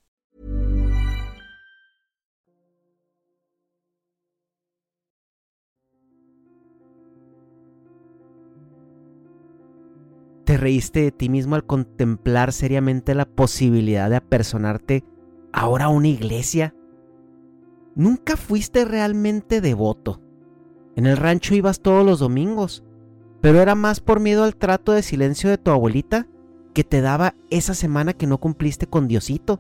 Te 10.46 10.58
reíste 10.58 11.02
de 11.02 11.12
ti 11.12 11.28
mismo 11.28 11.56
al 11.56 11.66
contemplar 11.66 12.54
seriamente 12.54 13.16
la 13.16 13.26
posibilidad 13.26 14.10
de 14.10 14.16
apersonarte 14.16 15.04
ahora 15.52 15.86
a 15.86 15.90
una 15.90 16.08
iglesia. 16.08 16.74
Nunca 17.96 18.38
fuiste 18.38 18.86
realmente 18.86 19.60
devoto. 19.60 20.22
En 20.96 21.06
el 21.06 21.18
rancho 21.18 21.54
ibas 21.54 21.82
todos 21.82 22.06
los 22.06 22.20
domingos, 22.20 22.84
pero 23.44 23.60
era 23.60 23.76
más 23.76 24.00
por 24.00 24.22
miedo 24.22 24.46
al 24.46 24.56
trato 24.56 24.94
de 24.94 25.04
silencio 25.04 25.50
de 25.50 25.58
tu 25.58 25.70
abuelita 25.70 26.28
que 26.74 26.86
te 26.86 27.02
daba 27.02 27.36
esa 27.50 27.74
semana 27.74 28.14
que 28.14 28.26
no 28.26 28.38
cumpliste 28.38 28.88
con 28.88 29.10
Diosito. 29.10 29.60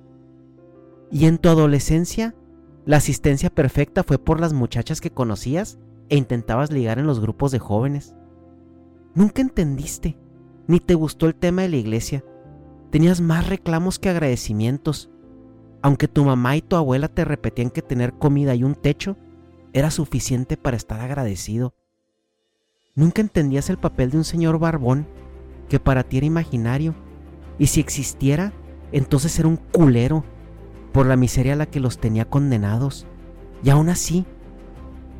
Y 1.12 1.25
en 1.25 1.38
tu 1.38 1.50
adolescencia, 1.50 2.34
la 2.86 2.96
asistencia 2.96 3.50
perfecta 3.50 4.06
fue 4.06 4.20
por 4.20 4.40
las 4.40 4.54
muchachas 4.54 5.02
que 5.02 5.12
conocías 5.12 5.80
e 6.08 6.16
intentabas 6.16 6.72
ligar 6.72 6.98
en 6.98 7.08
los 7.08 7.20
grupos 7.20 7.52
de 7.52 7.60
jóvenes. 7.60 8.16
Nunca 9.16 9.42
entendiste, 9.42 10.18
ni 10.66 10.80
te 10.80 10.94
gustó 10.94 11.28
el 11.28 11.36
tema 11.36 11.63
de 11.63 11.70
la 11.70 11.75
iglesia. 11.75 12.24
Tenías 12.90 13.20
más 13.20 13.50
reclamos 13.50 14.00
que 14.00 14.08
agradecimientos. 14.08 15.12
Aunque 15.82 16.08
tu 16.08 16.24
mamá 16.24 16.56
y 16.56 16.62
tu 16.62 16.78
abuela 16.78 17.10
te 17.10 17.25
repetían 17.25 17.70
que 17.70 17.82
tener 17.82 18.13
comida 18.13 18.56
y 18.56 18.63
un 18.63 18.75
techo 18.75 19.18
era 19.74 19.92
suficiente 19.92 20.56
para 20.56 20.78
estar 20.78 21.02
agradecido. 21.02 21.74
Nunca 22.96 23.22
entendías 23.22 23.72
el 23.72 23.78
papel 23.78 24.12
de 24.12 24.18
un 24.18 24.24
señor 24.24 24.60
barbón 24.60 25.08
que 25.68 25.80
para 25.80 26.04
ti 26.04 26.18
era 26.18 26.28
imaginario, 26.28 26.94
y 27.58 27.68
si 27.68 27.80
existiera, 27.80 28.54
entonces 28.92 29.38
era 29.40 29.48
un 29.48 29.56
culero 29.58 30.24
por 30.92 31.08
la 31.08 31.16
miseria 31.16 31.54
a 31.54 31.56
la 31.56 31.66
que 31.66 31.80
los 31.80 31.98
tenía 31.98 32.26
condenados. 32.26 33.08
Y 33.64 33.72
aún 33.72 33.90
así, 33.90 34.26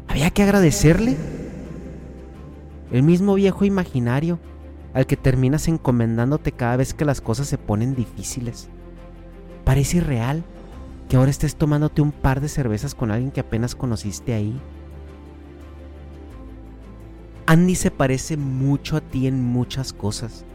había 0.08 0.30
que 0.30 0.44
agradecerle. 0.44 1.18
El 2.92 3.01
mismo 3.01 3.34
viejo 3.34 3.65
imaginario 3.65 4.38
al 4.94 5.08
que 5.08 5.18
terminas 5.18 5.68
encomendándote 5.68 6.51
cada 6.51 6.77
vez 6.77 6.94
que 6.94 7.06
las 7.06 7.22
cosas 7.22 7.48
se 7.48 7.58
ponen 7.58 7.96
difíciles. 7.96 8.70
Parece 9.63 9.98
irreal 9.98 10.44
que 11.10 11.18
ahora 11.18 11.32
estés 11.32 11.56
tomándote 11.56 12.03
un 12.03 12.12
par 12.12 12.39
de 12.39 12.50
cervezas 12.50 12.94
con 12.94 13.10
alguien 13.10 13.32
que 13.32 13.39
apenas 13.39 13.74
conociste 13.74 14.36
ahí. 14.36 14.62
Andy 17.45 17.75
se 17.75 17.91
parece 17.91 18.38
mucho 18.38 18.95
a 18.95 19.01
ti 19.01 19.27
en 19.27 19.43
muchas 19.43 19.91
cosas. 19.91 20.45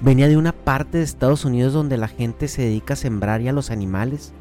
Venía 0.00 0.28
de 0.28 0.36
una 0.36 0.52
parte 0.52 0.98
de 0.98 1.04
Estados 1.04 1.44
Unidos 1.44 1.72
donde 1.72 1.96
la 1.96 2.08
gente 2.08 2.48
se 2.48 2.62
dedica 2.62 2.94
a 2.94 2.96
sembrar 2.96 3.40
y 3.40 3.48
a 3.48 3.52
los 3.52 3.70
animales. 3.70 4.32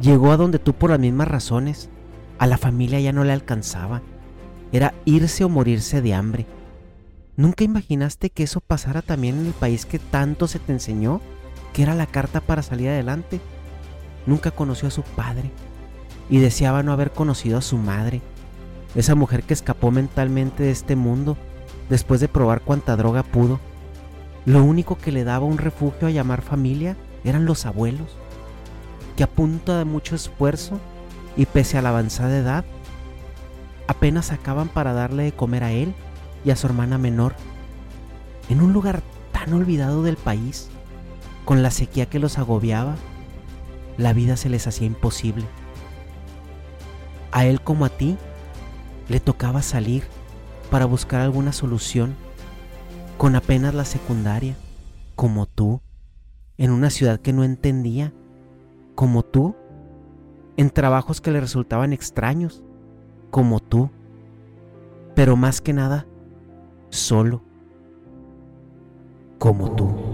Llegó 0.00 0.32
a 0.32 0.36
donde 0.36 0.58
tú 0.58 0.72
por 0.72 0.90
las 0.90 0.98
mismas 0.98 1.28
razones. 1.28 1.90
A 2.38 2.46
la 2.46 2.58
familia 2.58 3.00
ya 3.00 3.12
no 3.12 3.22
le 3.24 3.32
alcanzaba. 3.32 4.02
Era 4.72 4.94
irse 5.04 5.44
o 5.44 5.48
morirse 5.48 6.00
de 6.00 6.14
hambre. 6.14 6.46
¿Nunca 7.36 7.64
imaginaste 7.64 8.30
que 8.30 8.44
eso 8.44 8.60
pasara 8.60 9.02
también 9.02 9.38
en 9.38 9.46
el 9.46 9.52
país 9.52 9.86
que 9.86 9.98
tanto 9.98 10.46
se 10.48 10.58
te 10.58 10.72
enseñó 10.72 11.20
que 11.72 11.82
era 11.82 11.94
la 11.94 12.06
carta 12.06 12.40
para 12.40 12.62
salir 12.62 12.88
adelante? 12.88 13.40
Nunca 14.26 14.52
conoció 14.52 14.88
a 14.88 14.92
su 14.92 15.02
padre 15.02 15.50
y 16.30 16.38
deseaba 16.38 16.82
no 16.82 16.92
haber 16.92 17.10
conocido 17.10 17.58
a 17.58 17.62
su 17.62 17.76
madre, 17.76 18.22
esa 18.94 19.14
mujer 19.14 19.42
que 19.42 19.54
escapó 19.54 19.90
mentalmente 19.90 20.62
de 20.62 20.70
este 20.70 20.96
mundo 20.96 21.36
después 21.88 22.20
de 22.20 22.28
probar 22.28 22.60
cuanta 22.60 22.96
droga 22.96 23.22
pudo. 23.22 23.60
Lo 24.46 24.62
único 24.62 24.96
que 24.96 25.12
le 25.12 25.24
daba 25.24 25.46
un 25.46 25.58
refugio 25.58 26.08
a 26.08 26.10
llamar 26.10 26.42
familia 26.42 26.96
eran 27.24 27.44
los 27.44 27.66
abuelos, 27.66 28.16
que 29.16 29.24
a 29.24 29.28
punto 29.28 29.76
de 29.76 29.84
mucho 29.84 30.14
esfuerzo 30.14 30.78
y 31.36 31.46
pese 31.46 31.78
a 31.78 31.82
la 31.82 31.88
avanzada 31.88 32.36
edad, 32.36 32.64
apenas 33.86 34.32
acaban 34.32 34.68
para 34.68 34.92
darle 34.92 35.24
de 35.24 35.32
comer 35.32 35.64
a 35.64 35.72
él 35.72 35.94
y 36.44 36.50
a 36.50 36.56
su 36.56 36.66
hermana 36.66 36.98
menor, 36.98 37.34
en 38.48 38.60
un 38.60 38.72
lugar 38.72 39.02
tan 39.32 39.52
olvidado 39.54 40.02
del 40.02 40.16
país, 40.16 40.68
con 41.44 41.62
la 41.62 41.70
sequía 41.70 42.06
que 42.06 42.18
los 42.18 42.38
agobiaba, 42.38 42.96
la 43.96 44.12
vida 44.12 44.36
se 44.36 44.48
les 44.48 44.66
hacía 44.66 44.86
imposible. 44.86 45.44
A 47.32 47.46
él 47.46 47.60
como 47.60 47.84
a 47.84 47.88
ti, 47.88 48.16
le 49.08 49.20
tocaba 49.20 49.62
salir 49.62 50.04
para 50.70 50.86
buscar 50.86 51.20
alguna 51.20 51.52
solución, 51.52 52.14
con 53.18 53.36
apenas 53.36 53.74
la 53.74 53.84
secundaria, 53.84 54.56
como 55.14 55.46
tú, 55.46 55.80
en 56.58 56.70
una 56.70 56.90
ciudad 56.90 57.20
que 57.20 57.32
no 57.32 57.44
entendía, 57.44 58.12
como 58.94 59.22
tú, 59.22 59.54
en 60.56 60.70
trabajos 60.70 61.20
que 61.20 61.30
le 61.30 61.40
resultaban 61.40 61.92
extraños, 61.92 62.62
como 63.30 63.60
tú, 63.60 63.90
pero 65.14 65.36
más 65.36 65.60
que 65.60 65.72
nada, 65.72 66.06
solo, 66.90 67.42
como 69.38 69.74
tú. 69.74 70.13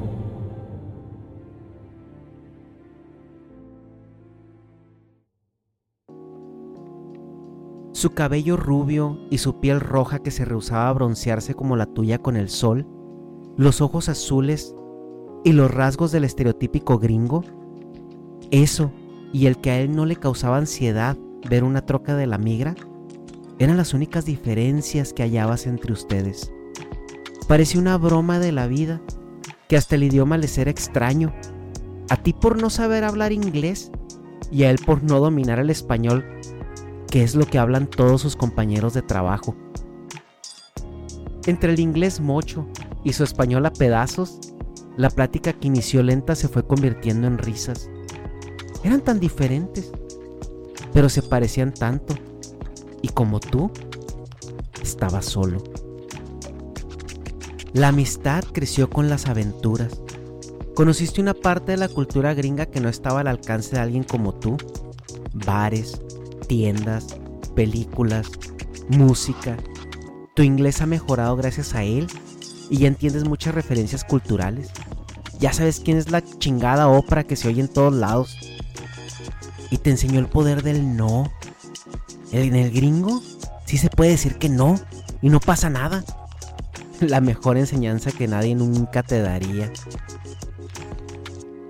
Su 8.01 8.15
cabello 8.15 8.57
rubio 8.57 9.19
y 9.29 9.37
su 9.37 9.61
piel 9.61 9.79
roja 9.79 10.21
que 10.21 10.31
se 10.31 10.47
rehusaba 10.47 10.89
a 10.89 10.93
broncearse 10.95 11.53
como 11.53 11.77
la 11.77 11.85
tuya 11.85 12.17
con 12.17 12.35
el 12.35 12.49
sol, 12.49 12.87
los 13.59 13.83
ojos 13.83 14.09
azules 14.09 14.75
y 15.45 15.53
los 15.53 15.71
rasgos 15.71 16.11
del 16.11 16.25
estereotípico 16.25 16.99
gringo, 16.99 17.45
eso 18.51 18.91
y 19.35 19.45
el 19.45 19.59
que 19.59 19.71
a 19.71 19.81
él 19.81 19.95
no 19.95 20.07
le 20.07 20.17
causaba 20.17 20.57
ansiedad 20.57 21.19
ver 21.51 21.63
una 21.63 21.85
troca 21.85 22.17
de 22.17 22.27
la 22.27 22.39
migra, 22.39 22.75
eran 23.59 23.77
las 23.77 23.93
únicas 23.93 24.25
diferencias 24.25 25.13
que 25.13 25.23
hallabas 25.23 25.67
entre 25.67 25.93
ustedes. 25.93 26.55
Parecía 27.49 27.83
una 27.83 27.99
broma 27.99 28.39
de 28.39 28.53
la 28.53 28.67
vida, 28.67 29.03
que 29.69 29.77
hasta 29.77 29.97
el 29.97 30.05
idioma 30.05 30.39
le 30.39 30.49
era 30.57 30.71
extraño, 30.71 31.35
a 32.09 32.17
ti 32.17 32.33
por 32.33 32.63
no 32.63 32.71
saber 32.71 33.05
hablar 33.05 33.33
inglés 33.33 33.93
y 34.51 34.63
a 34.63 34.71
él 34.71 34.79
por 34.87 35.03
no 35.03 35.21
dominar 35.21 35.59
el 35.59 35.69
español 35.69 36.25
que 37.11 37.25
es 37.25 37.35
lo 37.35 37.45
que 37.47 37.59
hablan 37.59 37.89
todos 37.89 38.23
sus 38.23 38.37
compañeros 38.37 38.95
de 38.95 39.03
trabajo. 39.03 39.57
Entre 41.47 41.73
el 41.73 41.81
inglés 41.81 42.21
mocho 42.21 42.67
y 43.03 43.13
su 43.13 43.25
español 43.25 43.67
a 43.67 43.73
pedazos, 43.73 44.39
la 44.97 45.11
plática 45.11 45.53
que 45.53 45.67
inició 45.67 46.03
lenta 46.03 46.37
se 46.37 46.49
fue 46.49 46.67
convirtiendo 46.67 47.27
en 47.27 47.39
risas. 47.39 47.91
Eran 48.85 49.01
tan 49.01 49.19
diferentes, 49.19 49.91
pero 50.93 51.09
se 51.09 51.23
parecían 51.23 51.73
tanto. 51.73 52.15
Y 53.03 53.09
como 53.09 53.41
tú, 53.41 53.71
estaba 54.83 55.23
solo. 55.23 55.63
La 57.73 57.89
amistad 57.89 58.45
creció 58.53 58.91
con 58.91 59.09
las 59.09 59.27
aventuras. 59.27 60.01
Conociste 60.75 61.21
una 61.21 61.35
parte 61.35 61.73
de 61.73 61.79
la 61.79 61.89
cultura 61.89 62.35
gringa 62.35 62.67
que 62.67 62.81
no 62.81 62.89
estaba 62.89 63.21
al 63.21 63.29
alcance 63.29 63.77
de 63.77 63.83
alguien 63.83 64.05
como 64.05 64.35
tú. 64.35 64.57
Bares, 65.33 66.01
tiendas, 66.51 67.07
películas, 67.55 68.27
música. 68.89 69.57
Tu 70.35 70.43
inglés 70.43 70.83
ha 70.83 70.87
mejorado 70.87 71.37
gracias 71.37 71.77
a 71.77 71.85
él 71.85 72.09
y 72.69 72.79
ya 72.79 72.89
entiendes 72.89 73.23
muchas 73.23 73.55
referencias 73.55 74.03
culturales. 74.03 74.71
Ya 75.39 75.53
sabes 75.53 75.79
quién 75.79 75.97
es 75.97 76.11
la 76.11 76.23
chingada 76.23 76.89
ópera 76.89 77.23
que 77.23 77.37
se 77.37 77.47
oye 77.47 77.61
en 77.61 77.69
todos 77.69 77.95
lados. 77.95 78.37
Y 79.71 79.79
te 79.79 79.91
enseñó 79.91 80.19
el 80.19 80.27
poder 80.27 80.65
del 80.65 80.97
no. 80.97 81.31
En 82.33 82.57
el 82.57 82.73
gringo 82.73 83.23
sí 83.65 83.79
se 83.79 83.89
puede 83.89 84.11
decir 84.11 84.35
que 84.35 84.49
no 84.49 84.75
y 85.23 85.29
no 85.29 85.39
pasa 85.39 85.71
nada. 85.71 86.03
La 87.01 87.21
mejor 87.21 87.59
enseñanza 87.59 88.11
que 88.11 88.27
nadie 88.27 88.57
nunca 88.57 89.05
te 89.05 89.23
daría. 89.23 89.73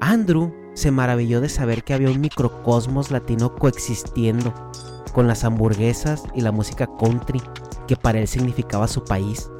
Andrew 0.00 0.54
se 0.72 0.90
maravilló 0.90 1.42
de 1.42 1.50
saber 1.50 1.84
que 1.84 1.92
había 1.92 2.08
un 2.08 2.22
microcosmos 2.22 3.10
latino 3.10 3.54
coexistiendo 3.56 4.69
con 5.12 5.26
las 5.26 5.44
hamburguesas 5.44 6.24
y 6.34 6.40
la 6.40 6.52
música 6.52 6.88
country 6.98 7.42
que 7.86 7.96
para 7.96 8.20
él 8.20 8.28
significaba 8.28 8.88
su 8.88 9.04
país. 9.04 9.50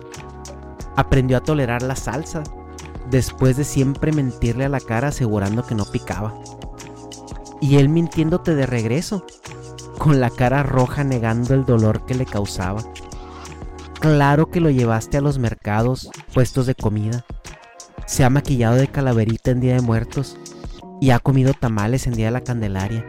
Aprendió 0.97 1.37
a 1.37 1.43
tolerar 1.43 1.83
la 1.83 1.97
salsa 1.97 2.43
después 3.11 3.57
de 3.57 3.65
siempre 3.65 4.13
mentirle 4.13 4.65
a 4.65 4.69
la 4.69 4.81
cara 4.81 5.09
asegurando 5.09 5.65
que 5.67 5.75
no 5.75 5.85
picaba. 5.85 6.35
Y 7.61 7.77
él 7.77 7.89
mintiéndote 7.89 8.55
de 8.55 8.67
regreso, 8.67 9.27
con 9.99 10.21
la 10.21 10.31
cara 10.31 10.63
roja 10.63 11.05
negando 11.05 11.55
el 11.55 11.67
dolor 11.67 12.07
que 12.07 12.15
le 12.15 12.25
causaba. 12.25 12.83
Claro 14.01 14.51
que 14.51 14.61
lo 14.61 14.71
llevaste 14.71 15.19
a 15.19 15.21
los 15.21 15.39
mercados, 15.39 16.11
puestos 16.33 16.67
de 16.67 16.75
comida. 16.75 17.27
Se 18.07 18.25
ha 18.25 18.31
maquillado 18.31 18.77
de 18.77 18.89
calaverita 18.89 19.51
en 19.51 19.61
Día 19.61 19.75
de 19.75 19.83
Muertos 19.83 20.39
y 21.01 21.11
ha 21.11 21.19
comido 21.19 21.53
tamales 21.53 22.07
en 22.07 22.15
Día 22.15 22.27
de 22.27 22.33
la 22.33 22.41
Candelaria 22.41 23.05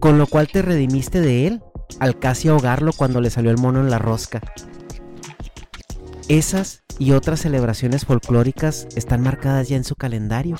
con 0.00 0.18
lo 0.18 0.26
cual 0.26 0.48
te 0.48 0.62
redimiste 0.62 1.20
de 1.20 1.46
él 1.46 1.62
al 2.00 2.18
casi 2.18 2.48
ahogarlo 2.48 2.92
cuando 2.92 3.20
le 3.20 3.30
salió 3.30 3.50
el 3.50 3.58
mono 3.58 3.80
en 3.80 3.90
la 3.90 3.98
rosca. 3.98 4.40
Esas 6.28 6.82
y 6.98 7.12
otras 7.12 7.40
celebraciones 7.40 8.04
folclóricas 8.04 8.86
están 8.94 9.22
marcadas 9.22 9.68
ya 9.68 9.76
en 9.76 9.84
su 9.84 9.96
calendario. 9.96 10.56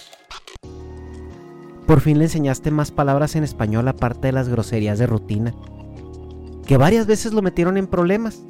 Por 1.87 2.01
fin 2.01 2.19
le 2.19 2.25
enseñaste 2.25 2.71
más 2.71 2.91
palabras 2.91 3.37
en 3.37 3.45
español 3.45 3.89
aparte 3.89 4.29
de 4.29 4.33
las 4.33 4.49
groserías 4.49 4.99
de 4.99 5.07
rutina, 5.07 5.55
que 6.67 6.77
varias 6.77 7.07
veces 7.07 7.33
lo 7.33 7.43
metieron 7.43 7.77
en 7.77 7.87
problemas, 7.87 8.43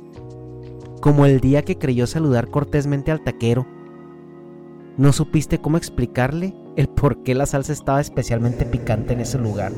como 1.01 1.25
el 1.25 1.41
día 1.41 1.63
que 1.63 1.79
creyó 1.79 2.07
saludar 2.07 2.49
cortésmente 2.49 3.13
al 3.13 3.23
taquero. 3.23 3.67
No 4.97 5.13
supiste 5.13 5.61
cómo 5.61 5.77
explicarle 5.77 6.55
el 6.77 6.89
por 6.89 7.23
qué 7.23 7.35
la 7.35 7.47
salsa 7.47 7.73
estaba 7.73 8.01
especialmente 8.01 8.67
picante 8.67 9.13
en 9.13 9.21
ese 9.21 9.39
lugar. 9.39 9.73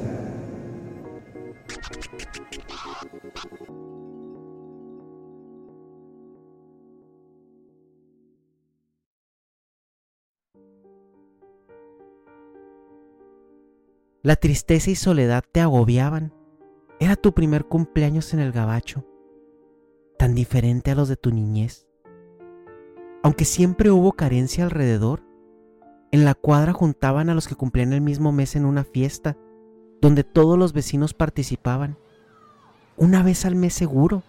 La 14.23 14.37
tristeza 14.37 14.91
y 14.91 14.97
soledad 14.97 15.45
te 15.51 15.63
agobiaban. 15.63 16.35
Era 16.99 17.17
tu 17.17 17.33
primer 17.33 17.65
cumpleaños 17.65 18.35
en 18.35 18.41
el 18.41 18.53
gabacho, 18.53 19.07
tan 20.19 20.35
diferente 20.35 20.91
a 20.91 20.95
los 20.95 21.09
de 21.09 21.17
tu 21.17 21.31
niñez. 21.31 21.87
Aunque 23.23 23.47
siempre 23.47 23.91
hubo 23.91 24.13
carencia 24.13 24.65
alrededor, 24.65 25.23
en 26.13 26.27
la 26.27 26.35
cuadra 26.35 26.75
juntaban 26.75 27.31
a 27.31 27.35
los 27.35 27.49
que 27.49 27.55
cumplían 27.55 27.95
el 27.95 28.03
mismo 28.03 28.31
mes 28.31 28.57
en 28.57 28.67
una 28.67 28.85
fiesta, 28.85 29.39
donde 30.03 30.23
todos 30.23 30.59
los 30.59 30.75
vecinos 30.75 31.15
participaban. 31.15 31.97
Una 32.99 33.23
vez 33.23 33.47
al 33.47 33.55
mes 33.55 33.73
seguro, 33.73 34.23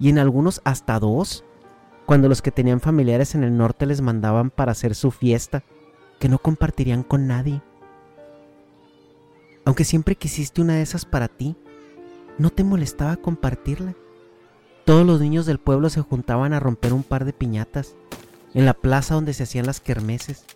y 0.00 0.08
en 0.08 0.18
algunos 0.18 0.60
hasta 0.64 0.98
dos, 0.98 1.44
cuando 2.06 2.28
los 2.28 2.42
que 2.42 2.50
tenían 2.50 2.80
familiares 2.80 3.36
en 3.36 3.44
el 3.44 3.56
norte 3.56 3.86
les 3.86 4.00
mandaban 4.00 4.50
para 4.50 4.72
hacer 4.72 4.96
su 4.96 5.12
fiesta, 5.12 5.62
que 6.18 6.28
no 6.28 6.38
compartirían 6.38 7.04
con 7.04 7.28
nadie. 7.28 7.62
Aunque 9.68 9.84
siempre 9.84 10.16
quisiste 10.16 10.62
una 10.62 10.76
de 10.76 10.80
esas 10.80 11.04
para 11.04 11.28
ti, 11.28 11.54
no 12.38 12.48
te 12.48 12.64
molestaba 12.64 13.18
compartirla. 13.18 13.94
Todos 14.86 15.04
los 15.04 15.20
niños 15.20 15.44
del 15.44 15.58
pueblo 15.58 15.90
se 15.90 16.00
juntaban 16.00 16.54
a 16.54 16.58
romper 16.58 16.94
un 16.94 17.02
par 17.02 17.26
de 17.26 17.34
piñatas 17.34 17.94
en 18.54 18.64
la 18.64 18.72
plaza 18.72 19.12
donde 19.12 19.34
se 19.34 19.42
hacían 19.42 19.66
las 19.66 19.80
kermeses, 19.80 20.46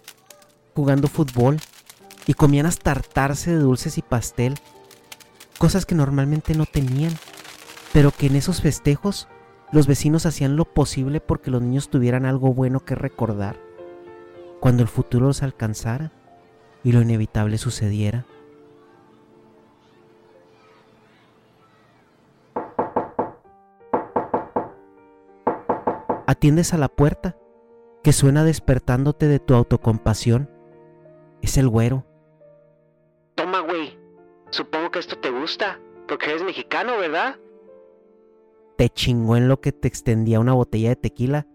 jugando 0.75 1.09
fútbol, 1.09 1.59
y 2.27 2.33
comían 2.33 2.65
hasta 2.65 2.93
hartarse 2.93 3.51
de 3.51 3.59
dulces 3.59 3.99
y 3.99 4.01
pastel, 4.01 4.55
cosas 5.59 5.85
que 5.85 5.95
normalmente 5.95 6.55
no 6.55 6.65
tenían, 6.65 7.13
pero 7.93 8.13
que 8.13 8.29
en 8.29 8.37
esos 8.37 8.63
festejos 8.63 9.29
los 9.73 9.87
vecinos 9.87 10.25
hacían 10.25 10.57
lo 10.57 10.65
posible 10.65 11.21
porque 11.21 11.51
los 11.51 11.61
niños 11.61 11.91
tuvieran 11.91 12.25
algo 12.25 12.55
bueno 12.55 12.81
que 12.81 12.95
recordar 12.95 13.61
cuando 14.59 14.83
el 14.83 14.89
futuro 14.89 15.27
los 15.27 15.43
alcanzara 15.43 16.13
y 16.83 16.93
lo 16.93 17.03
inevitable 17.03 17.59
sucediera. 17.59 18.25
Atiendes 26.33 26.73
a 26.73 26.79
la 26.79 26.89
puerta, 26.89 27.37
que 28.03 28.15
suena 28.15 28.43
despertándote 28.43 29.29
de 29.29 29.39
tu 29.39 29.53
autocompasión. 29.53 30.49
Es 31.43 31.59
el 31.59 31.69
güero. 31.69 32.07
Toma, 33.35 33.61
güey. 33.61 33.99
Supongo 34.49 34.91
que 34.91 34.99
esto 34.99 35.19
te 35.19 35.29
gusta, 35.29 35.79
porque 36.09 36.31
eres 36.31 36.43
mexicano, 36.43 36.97
¿verdad? 36.97 37.37
Te 38.79 38.89
chingó 38.89 39.37
en 39.37 39.47
lo 39.47 39.61
que 39.61 39.73
te 39.73 39.89
extendía 39.89 40.41
una 40.41 40.55
botella 40.55 40.89
de 40.89 40.97
tequila. 40.97 41.47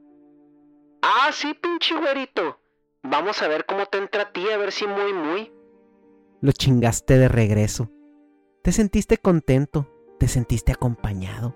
Ah, 1.01 1.31
sí, 1.31 1.55
pinche 1.55 1.95
güerito. 1.95 2.59
Vamos 3.01 3.41
a 3.41 3.47
ver 3.47 3.65
cómo 3.65 3.87
te 3.87 3.97
entra 3.97 4.21
a 4.21 4.31
ti, 4.31 4.47
a 4.47 4.57
ver 4.57 4.71
si 4.71 4.85
muy, 4.85 5.11
muy. 5.11 5.51
Lo 6.39 6.51
chingaste 6.51 7.17
de 7.17 7.29
regreso. 7.29 7.89
Te 8.61 8.71
sentiste 8.71 9.17
contento, 9.17 9.91
te 10.19 10.27
sentiste 10.27 10.71
acompañado. 10.71 11.55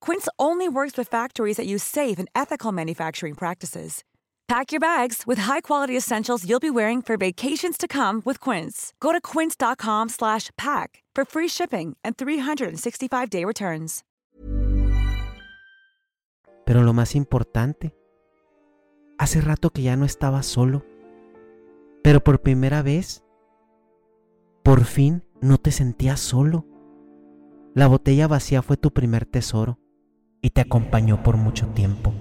Quince 0.00 0.28
only 0.38 0.68
works 0.68 0.96
with 0.96 1.08
factories 1.08 1.56
that 1.56 1.66
use 1.66 1.82
safe 1.82 2.18
and 2.18 2.28
ethical 2.34 2.72
manufacturing 2.72 3.34
practices. 3.34 4.04
Pack 4.48 4.72
your 4.72 4.80
bags 4.80 5.24
with 5.26 5.40
high-quality 5.40 5.96
essentials 5.96 6.48
you'll 6.48 6.60
be 6.60 6.70
wearing 6.70 7.02
for 7.02 7.18
vacations 7.18 7.76
to 7.76 7.86
come 7.86 8.22
with 8.24 8.40
Quince. 8.40 8.94
Go 9.00 9.12
to 9.12 9.20
quince.com/pack 9.20 11.02
for 11.14 11.24
free 11.26 11.48
shipping 11.48 11.96
and 12.02 12.16
365-day 12.16 13.44
returns. 13.44 14.04
Pero 16.64 16.82
lo 16.82 16.92
más 16.92 17.14
importante, 17.14 17.94
hace 19.18 19.40
rato 19.40 19.70
que 19.70 19.82
ya 19.82 19.96
no 19.96 20.04
estaba 20.04 20.42
solo. 20.42 20.84
Pero 22.02 22.20
por 22.20 22.40
primera 22.40 22.82
vez, 22.82 23.22
por 24.62 24.84
fin 24.84 25.22
no 25.42 25.58
te 25.58 25.70
sentías 25.70 26.20
solo. 26.20 26.64
La 27.74 27.86
botella 27.86 28.28
vacía 28.28 28.62
fue 28.62 28.76
tu 28.76 28.90
primer 28.90 29.26
tesoro 29.26 29.78
y 30.40 30.50
te 30.50 30.60
acompañó 30.60 31.22
por 31.22 31.36
mucho 31.36 31.66
tiempo. 31.68 32.12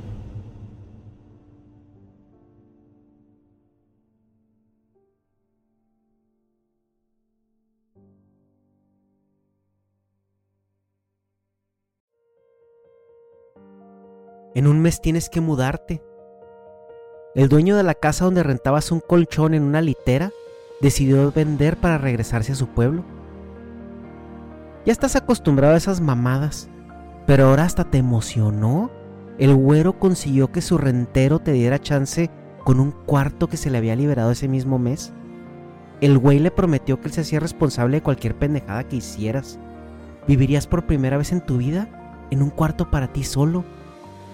En 14.58 14.65
un 14.65 14.82
mes 14.82 15.01
tienes 15.01 15.30
que 15.30 15.39
mudarte. 15.39 16.01
El 17.36 17.47
dueño 17.47 17.77
de 17.77 17.84
la 17.84 17.93
casa 17.93 18.25
donde 18.25 18.41
rentabas 18.41 18.91
un 18.91 18.99
colchón 18.99 19.53
en 19.53 19.62
una 19.62 19.82
litera 19.82 20.32
decidió 20.82 21.32
vender 21.32 21.77
para 21.77 21.99
regresarse 21.99 22.53
a 22.53 22.56
su 22.56 22.65
pueblo. 22.67 23.03
Ya 24.84 24.93
estás 24.93 25.15
acostumbrado 25.15 25.75
a 25.75 25.77
esas 25.77 26.01
mamadas, 26.01 26.69
pero 27.27 27.49
ahora 27.49 27.65
hasta 27.65 27.83
te 27.83 27.99
emocionó. 27.99 28.89
El 29.37 29.53
güero 29.53 29.99
consiguió 29.99 30.51
que 30.51 30.61
su 30.61 30.79
rentero 30.79 31.37
te 31.37 31.51
diera 31.51 31.77
chance 31.77 32.31
con 32.63 32.79
un 32.79 32.91
cuarto 32.91 33.47
que 33.47 33.57
se 33.57 33.69
le 33.69 33.77
había 33.77 33.95
liberado 33.95 34.31
ese 34.31 34.47
mismo 34.47 34.79
mes. 34.79 35.13
El 36.01 36.17
güey 36.17 36.39
le 36.39 36.51
prometió 36.51 36.99
que 36.99 37.09
él 37.09 37.13
se 37.13 37.21
hacía 37.21 37.39
responsable 37.39 37.97
de 37.97 38.03
cualquier 38.03 38.33
pendejada 38.35 38.85
que 38.85 38.95
hicieras. 38.95 39.59
Vivirías 40.27 40.67
por 40.67 40.87
primera 40.87 41.17
vez 41.17 41.31
en 41.31 41.45
tu 41.45 41.57
vida 41.57 41.89
en 42.31 42.41
un 42.41 42.49
cuarto 42.49 42.89
para 42.89 43.11
ti 43.11 43.23
solo, 43.23 43.63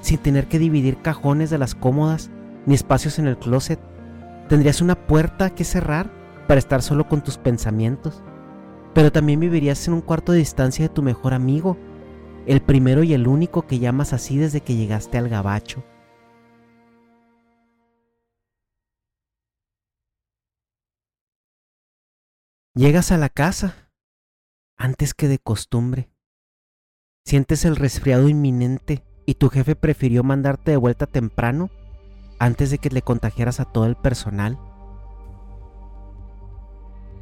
sin 0.01 0.19
tener 0.19 0.47
que 0.47 0.59
dividir 0.59 1.01
cajones 1.01 1.49
de 1.49 1.57
las 1.57 1.75
cómodas 1.75 2.29
ni 2.65 2.75
espacios 2.75 3.17
en 3.17 3.27
el 3.27 3.37
closet. 3.37 3.79
Tendrías 4.49 4.81
una 4.81 4.95
puerta 4.95 5.49
que 5.49 5.63
cerrar 5.63 6.11
para 6.47 6.59
estar 6.59 6.81
solo 6.83 7.07
con 7.07 7.21
tus 7.21 7.37
pensamientos. 7.37 8.21
Pero 8.93 9.11
también 9.11 9.39
vivirías 9.39 9.87
en 9.87 9.95
un 9.95 10.01
cuarto 10.01 10.31
de 10.31 10.39
distancia 10.39 10.87
de 10.87 10.93
tu 10.93 11.01
mejor 11.01 11.33
amigo, 11.33 11.77
el 12.45 12.61
primero 12.61 13.03
y 13.03 13.13
el 13.13 13.27
único 13.27 13.67
que 13.67 13.79
llamas 13.79 14.13
así 14.13 14.37
desde 14.37 14.61
que 14.61 14.75
llegaste 14.75 15.17
al 15.17 15.29
gabacho. 15.29 15.83
Llegas 22.75 23.11
a 23.11 23.17
la 23.17 23.29
casa 23.29 23.91
antes 24.77 25.13
que 25.13 25.27
de 25.27 25.37
costumbre. 25.37 26.09
Sientes 27.23 27.65
el 27.65 27.75
resfriado 27.75 28.27
inminente 28.27 29.03
y 29.25 29.35
tu 29.35 29.49
jefe 29.49 29.75
prefirió 29.75 30.23
mandarte 30.23 30.71
de 30.71 30.77
vuelta 30.77 31.05
temprano 31.05 31.69
antes 32.39 32.71
de 32.71 32.79
que 32.79 32.89
le 32.89 33.01
contagiaras 33.01 33.59
a 33.59 33.65
todo 33.65 33.85
el 33.85 33.95
personal. 33.95 34.59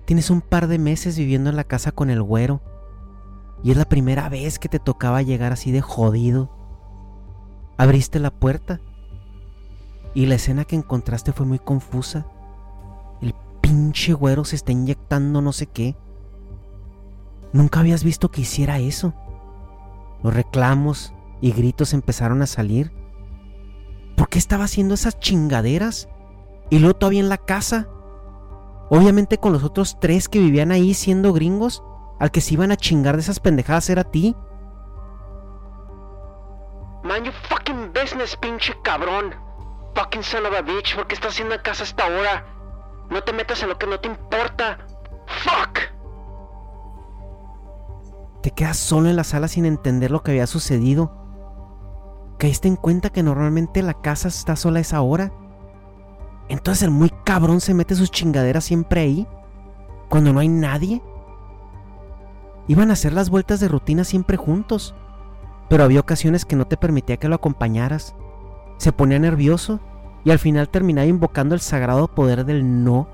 Tienes 0.05 0.29
un 0.29 0.41
par 0.41 0.67
de 0.67 0.79
meses 0.79 1.17
viviendo 1.17 1.49
en 1.49 1.55
la 1.55 1.63
casa 1.65 1.91
con 1.91 2.10
el 2.10 2.23
güero 2.23 2.62
y 3.63 3.71
es 3.71 3.78
la 3.78 3.86
primera 3.86 4.30
vez 4.30 4.60
que 4.60 4.69
te 4.69 4.80
tocaba 4.80 5.21
llegar 5.21 5.52
así 5.52 5.71
de 5.71 5.82
jodido. 5.82 6.50
Abriste 7.78 8.19
la 8.19 8.32
puerta 8.32 8.80
y 10.13 10.26
la 10.26 10.36
escena 10.36 10.65
que 10.65 10.76
encontraste 10.76 11.32
fue 11.32 11.45
muy 11.45 11.60
confusa. 11.60 12.26
El 13.21 13.34
pinche 13.62 14.13
güero 14.13 14.43
se 14.45 14.56
está 14.56 14.71
inyectando 14.71 15.41
no 15.41 15.54
sé 15.54 15.67
qué. 15.67 15.95
Nunca 17.54 17.82
habías 17.82 18.04
visto 18.04 18.32
que 18.32 18.41
hiciera 18.41 18.80
eso. 18.80 19.13
Los 20.24 20.34
reclamos 20.34 21.13
y 21.39 21.52
gritos 21.52 21.93
empezaron 21.93 22.41
a 22.41 22.47
salir. 22.47 22.91
¿Por 24.15 24.30
qué 24.30 24.39
estaba 24.39 24.65
haciendo 24.65 24.93
esas 24.93 25.19
chingaderas? 25.19 26.08
Y 26.69 26.80
luego 26.80 26.95
todavía 26.95 27.19
en 27.19 27.30
la 27.30 27.38
casa. 27.38 27.88
Obviamente 28.89 29.38
con 29.38 29.54
los 29.54 29.63
otros 29.63 30.00
tres 30.00 30.30
que 30.30 30.39
vivían 30.39 30.71
ahí 30.71 30.93
siendo 30.93 31.34
gringos, 31.34 31.84
al 32.21 32.29
que 32.29 32.39
se 32.39 32.53
iban 32.53 32.71
a 32.71 32.77
chingar 32.77 33.15
de 33.15 33.21
esas 33.21 33.39
pendejadas 33.39 33.89
era 33.89 34.01
a 34.01 34.12
ti. 34.12 34.36
Man, 37.03 37.25
you 37.25 37.31
fucking 37.49 37.91
business, 37.93 38.38
pinche 38.38 38.75
cabrón. 38.84 39.34
Fucking 39.95 40.21
son 40.21 40.45
of 40.45 40.53
a 40.53 40.62
bitch, 40.62 40.95
¿por 40.95 41.07
qué 41.07 41.15
estás 41.15 41.34
haciendo 41.34 41.55
en 41.55 41.62
casa 41.62 41.81
hasta 41.81 42.05
ahora? 42.05 42.45
No 43.10 43.23
te 43.23 43.34
metas 43.34 43.63
en 43.63 43.69
lo 43.69 43.77
que 43.79 43.88
no 43.88 43.99
te 43.99 44.10
importa. 44.10 44.77
Fuck. 45.43 45.79
Te 48.43 48.51
quedas 48.51 48.77
solo 48.77 49.10
en 49.10 49.15
la 49.15 49.23
sala 49.23 49.47
sin 49.47 49.65
entender 49.65 50.12
lo 50.12 50.21
que 50.21 50.29
había 50.29 50.45
sucedido. 50.45 51.12
¿Caíste 52.38 52.67
en 52.67 52.75
cuenta 52.75 53.10
que 53.10 53.23
normalmente 53.23 53.81
la 53.81 53.99
casa 53.99 54.27
está 54.27 54.55
sola 54.55 54.77
a 54.77 54.81
esa 54.81 55.01
hora? 55.01 55.34
Entonces 56.49 56.84
el 56.84 56.91
muy 56.91 57.10
cabrón 57.25 57.62
se 57.62 57.73
mete 57.73 57.95
sus 57.95 58.12
chingaderas 58.12 58.63
siempre 58.63 59.01
ahí, 59.01 59.27
cuando 60.07 60.31
no 60.31 60.39
hay 60.39 60.49
nadie. 60.49 61.01
Iban 62.71 62.89
a 62.89 62.93
hacer 62.93 63.12
las 63.12 63.29
vueltas 63.29 63.60
de 63.60 63.67
rutina 63.67 64.05
siempre 64.05 64.38
juntos, 64.38 64.95
pero 65.67 65.84
había 65.84 65.99
ocasiones 65.99 66.45
que 66.45 66.55
no 66.55 66.67
te 66.67 66.77
permitía 66.77 67.17
que 67.17 67.27
lo 67.27 67.36
acompañaras. 67.36 68.15
Se 68.77 68.93
ponía 68.93 69.19
nervioso 69.19 69.81
y 70.23 70.31
al 70.31 70.39
final 70.39 70.69
terminaba 70.69 71.05
invocando 71.05 71.53
el 71.53 71.60
sagrado 71.60 72.07
poder 72.07 72.45
del 72.45 72.86
no. 72.86 73.10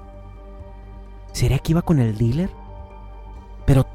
¿Sería 1.31 1.57
que 1.57 1.71
iba 1.71 1.81
con 1.81 1.97
el 1.97 2.19
dealer? 2.19 2.51
Pero 3.65 3.87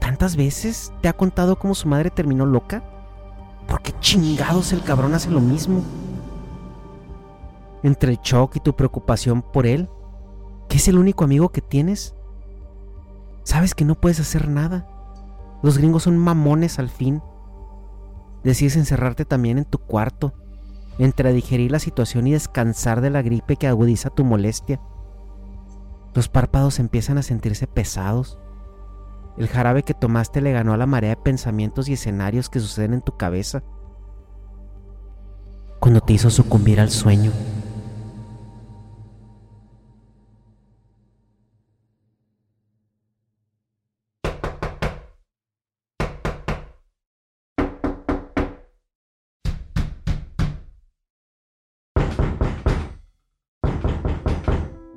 tantas 0.00 0.34
veces 0.34 0.92
te 1.00 1.06
ha 1.06 1.12
contado 1.12 1.60
cómo 1.60 1.76
su 1.76 1.86
madre 1.86 2.10
terminó 2.10 2.44
loca. 2.44 2.82
¿Por 3.68 3.80
qué 3.82 3.92
chingados 4.00 4.72
el 4.72 4.82
cabrón 4.82 5.14
hace 5.14 5.30
lo 5.30 5.38
mismo? 5.38 5.84
Entre 7.84 8.10
el 8.10 8.18
shock 8.18 8.56
y 8.56 8.60
tu 8.60 8.74
preocupación 8.74 9.42
por 9.42 9.64
él, 9.64 9.88
que 10.68 10.78
es 10.78 10.88
el 10.88 10.98
único 10.98 11.22
amigo 11.22 11.50
que 11.50 11.60
tienes, 11.60 12.16
sabes 13.48 13.74
que 13.74 13.86
no 13.86 13.94
puedes 13.94 14.20
hacer 14.20 14.46
nada. 14.46 14.86
Los 15.62 15.78
gringos 15.78 16.02
son 16.02 16.18
mamones 16.18 16.78
al 16.78 16.90
fin. 16.90 17.22
Decides 18.44 18.76
encerrarte 18.76 19.24
también 19.24 19.56
en 19.56 19.64
tu 19.64 19.78
cuarto, 19.78 20.34
entre 20.98 21.32
digerir 21.32 21.72
la 21.72 21.78
situación 21.78 22.26
y 22.26 22.32
descansar 22.32 23.00
de 23.00 23.08
la 23.08 23.22
gripe 23.22 23.56
que 23.56 23.66
agudiza 23.66 24.10
tu 24.10 24.22
molestia. 24.22 24.82
Los 26.12 26.28
párpados 26.28 26.78
empiezan 26.78 27.16
a 27.16 27.22
sentirse 27.22 27.66
pesados. 27.66 28.38
El 29.38 29.48
jarabe 29.48 29.82
que 29.82 29.94
tomaste 29.94 30.42
le 30.42 30.52
ganó 30.52 30.74
a 30.74 30.76
la 30.76 30.86
marea 30.86 31.10
de 31.10 31.16
pensamientos 31.16 31.88
y 31.88 31.94
escenarios 31.94 32.50
que 32.50 32.60
suceden 32.60 32.92
en 32.92 33.00
tu 33.00 33.16
cabeza. 33.16 33.62
Cuando 35.80 36.02
te 36.02 36.12
hizo 36.12 36.28
sucumbir 36.28 36.80
al 36.80 36.90
sueño. 36.90 37.32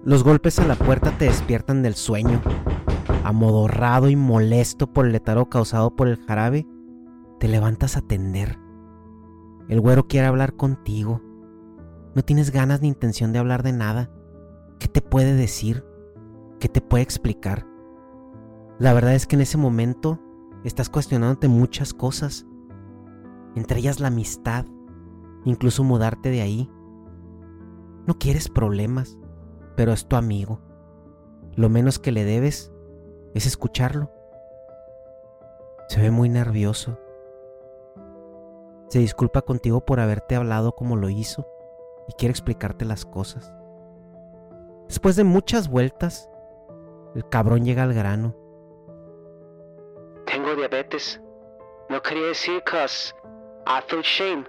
Los 0.03 0.23
golpes 0.23 0.57
a 0.57 0.65
la 0.65 0.73
puerta 0.73 1.11
te 1.11 1.25
despiertan 1.25 1.83
del 1.83 1.93
sueño. 1.93 2.41
Amodorrado 3.23 4.09
y 4.09 4.15
molesto 4.15 4.91
por 4.91 5.05
el 5.05 5.11
letargo 5.11 5.47
causado 5.47 5.95
por 5.95 6.07
el 6.07 6.17
jarabe, 6.17 6.67
te 7.39 7.47
levantas 7.47 7.95
a 7.95 7.99
atender. 7.99 8.57
El 9.69 9.79
güero 9.79 10.07
quiere 10.07 10.25
hablar 10.25 10.55
contigo. 10.55 11.21
No 12.15 12.23
tienes 12.23 12.49
ganas 12.49 12.81
ni 12.81 12.87
intención 12.87 13.31
de 13.31 13.37
hablar 13.37 13.61
de 13.61 13.73
nada. 13.73 14.09
¿Qué 14.79 14.87
te 14.87 15.03
puede 15.03 15.35
decir? 15.35 15.85
¿Qué 16.59 16.67
te 16.67 16.81
puede 16.81 17.03
explicar? 17.03 17.67
La 18.79 18.93
verdad 18.93 19.13
es 19.13 19.27
que 19.27 19.35
en 19.35 19.43
ese 19.43 19.59
momento 19.59 20.19
estás 20.63 20.89
cuestionándote 20.89 21.47
muchas 21.47 21.93
cosas, 21.93 22.47
entre 23.55 23.77
ellas 23.77 23.99
la 23.99 24.07
amistad, 24.07 24.65
incluso 25.45 25.83
mudarte 25.83 26.31
de 26.31 26.41
ahí. 26.41 26.71
No 28.07 28.17
quieres 28.17 28.49
problemas, 28.49 29.19
pero 29.75 29.93
es 29.93 30.07
tu 30.07 30.15
amigo. 30.15 30.60
Lo 31.55 31.69
menos 31.69 31.99
que 31.99 32.12
le 32.12 32.23
debes 32.23 32.71
es 33.34 33.45
escucharlo. 33.45 34.12
Se 35.89 36.01
ve 36.01 36.12
muy 36.12 36.29
nervioso. 36.29 36.97
Se 38.89 38.99
disculpa 38.99 39.41
contigo 39.41 39.86
por 39.86 39.99
haberte 39.99 40.36
hablado 40.36 40.73
como 40.73 40.95
lo 40.95 41.10
hizo 41.10 41.47
y 42.07 42.13
quiere 42.13 42.31
explicarte 42.31 42.86
las 42.86 43.05
cosas. 43.05 43.53
Después 44.88 45.15
de 45.15 45.23
muchas 45.23 45.69
vueltas, 45.69 46.29
el 47.15 47.27
cabrón 47.29 47.63
llega 47.63 47.84
al 47.84 47.93
grano. 47.93 48.36
Tengo 50.25 50.55
diabetes. 50.55 51.21
No 51.89 52.01
quería 52.01 52.27
decir 52.27 52.63
cause 52.63 53.13
I 53.65 53.81
feel 53.88 54.01
shame. 54.01 54.45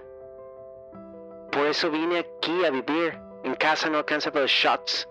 Por 1.51 1.67
eso 1.67 1.91
vine 1.91 2.19
aquí 2.19 2.65
a 2.65 2.71
vivir. 2.71 3.19
En 3.43 3.55
casa 3.55 3.89
no 3.89 3.97
alcanza 3.97 4.31
para 4.31 4.43
los 4.43 4.51
shots. 4.51 5.07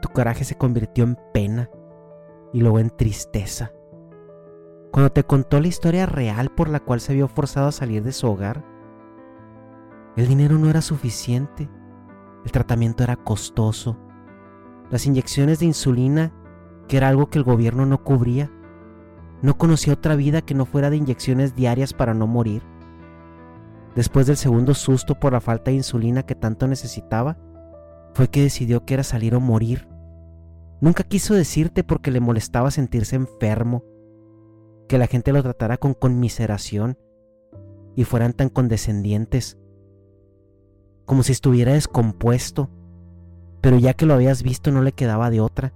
Tu 0.00 0.08
coraje 0.08 0.44
se 0.44 0.56
convirtió 0.56 1.04
en 1.04 1.18
pena 1.32 1.70
y 2.52 2.60
luego 2.60 2.78
en 2.78 2.90
tristeza. 2.90 3.72
Cuando 4.90 5.12
te 5.12 5.24
contó 5.24 5.60
la 5.60 5.68
historia 5.68 6.06
real 6.06 6.50
por 6.50 6.68
la 6.68 6.80
cual 6.80 7.00
se 7.00 7.14
vio 7.14 7.28
forzado 7.28 7.68
a 7.68 7.72
salir 7.72 8.02
de 8.02 8.12
su 8.12 8.26
hogar, 8.28 8.64
el 10.16 10.26
dinero 10.26 10.58
no 10.58 10.68
era 10.68 10.80
suficiente, 10.80 11.70
el 12.44 12.50
tratamiento 12.50 13.04
era 13.04 13.16
costoso, 13.16 13.96
las 14.90 15.06
inyecciones 15.06 15.60
de 15.60 15.66
insulina, 15.66 16.32
que 16.88 16.96
era 16.96 17.08
algo 17.08 17.28
que 17.28 17.38
el 17.38 17.44
gobierno 17.44 17.86
no 17.86 18.02
cubría, 18.02 18.50
no 19.42 19.56
conocía 19.56 19.94
otra 19.94 20.16
vida 20.16 20.42
que 20.42 20.54
no 20.54 20.66
fuera 20.66 20.90
de 20.90 20.96
inyecciones 20.96 21.54
diarias 21.54 21.94
para 21.94 22.14
no 22.14 22.26
morir. 22.26 22.62
Después 23.94 24.26
del 24.26 24.36
segundo 24.36 24.74
susto 24.74 25.14
por 25.14 25.32
la 25.32 25.40
falta 25.40 25.70
de 25.70 25.76
insulina 25.76 26.24
que 26.24 26.34
tanto 26.34 26.66
necesitaba, 26.66 27.38
fue 28.12 28.28
que 28.28 28.42
decidió 28.42 28.84
que 28.84 28.94
era 28.94 29.04
salir 29.04 29.34
o 29.34 29.40
morir. 29.40 29.89
Nunca 30.80 31.04
quiso 31.04 31.34
decirte 31.34 31.84
porque 31.84 32.10
le 32.10 32.20
molestaba 32.20 32.70
sentirse 32.70 33.16
enfermo, 33.16 33.84
que 34.88 34.98
la 34.98 35.06
gente 35.06 35.32
lo 35.32 35.42
tratara 35.42 35.76
con 35.76 35.94
conmiseración 35.94 36.98
y 37.94 38.04
fueran 38.04 38.32
tan 38.32 38.48
condescendientes, 38.48 39.58
como 41.04 41.22
si 41.22 41.32
estuviera 41.32 41.74
descompuesto, 41.74 42.70
pero 43.60 43.78
ya 43.78 43.94
que 43.94 44.06
lo 44.06 44.14
habías 44.14 44.42
visto 44.42 44.70
no 44.72 44.82
le 44.82 44.92
quedaba 44.92 45.28
de 45.30 45.40
otra. 45.40 45.74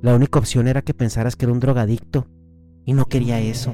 La 0.00 0.14
única 0.14 0.38
opción 0.38 0.68
era 0.68 0.82
que 0.82 0.94
pensaras 0.94 1.36
que 1.36 1.44
era 1.44 1.52
un 1.52 1.60
drogadicto 1.60 2.26
y 2.84 2.94
no 2.94 3.06
quería 3.06 3.40
eso. 3.40 3.72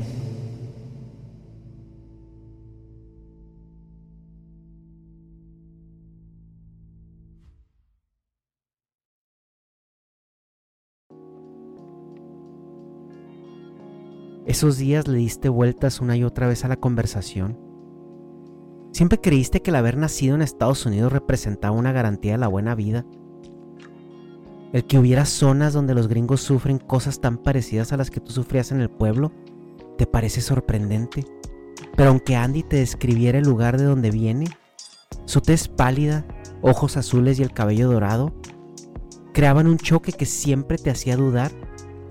Esos 14.52 14.76
días 14.76 15.08
le 15.08 15.16
diste 15.16 15.48
vueltas 15.48 16.02
una 16.02 16.14
y 16.14 16.24
otra 16.24 16.46
vez 16.46 16.62
a 16.66 16.68
la 16.68 16.76
conversación. 16.76 17.58
Siempre 18.92 19.18
creíste 19.18 19.62
que 19.62 19.70
el 19.70 19.76
haber 19.76 19.96
nacido 19.96 20.34
en 20.34 20.42
Estados 20.42 20.84
Unidos 20.84 21.10
representaba 21.10 21.74
una 21.74 21.90
garantía 21.90 22.32
de 22.32 22.38
la 22.38 22.48
buena 22.48 22.74
vida. 22.74 23.06
El 24.74 24.84
que 24.84 24.98
hubiera 24.98 25.24
zonas 25.24 25.72
donde 25.72 25.94
los 25.94 26.06
gringos 26.06 26.42
sufren 26.42 26.76
cosas 26.76 27.18
tan 27.22 27.38
parecidas 27.38 27.94
a 27.94 27.96
las 27.96 28.10
que 28.10 28.20
tú 28.20 28.30
sufrías 28.30 28.72
en 28.72 28.82
el 28.82 28.90
pueblo, 28.90 29.32
te 29.96 30.06
parece 30.06 30.42
sorprendente. 30.42 31.24
Pero 31.96 32.10
aunque 32.10 32.36
Andy 32.36 32.62
te 32.62 32.76
describiera 32.76 33.38
el 33.38 33.44
lugar 33.44 33.78
de 33.78 33.84
donde 33.84 34.10
viene, 34.10 34.48
su 35.24 35.40
tez 35.40 35.66
pálida, 35.66 36.26
ojos 36.60 36.98
azules 36.98 37.38
y 37.38 37.42
el 37.42 37.54
cabello 37.54 37.90
dorado, 37.90 38.34
creaban 39.32 39.66
un 39.66 39.78
choque 39.78 40.12
que 40.12 40.26
siempre 40.26 40.76
te 40.76 40.90
hacía 40.90 41.16
dudar 41.16 41.50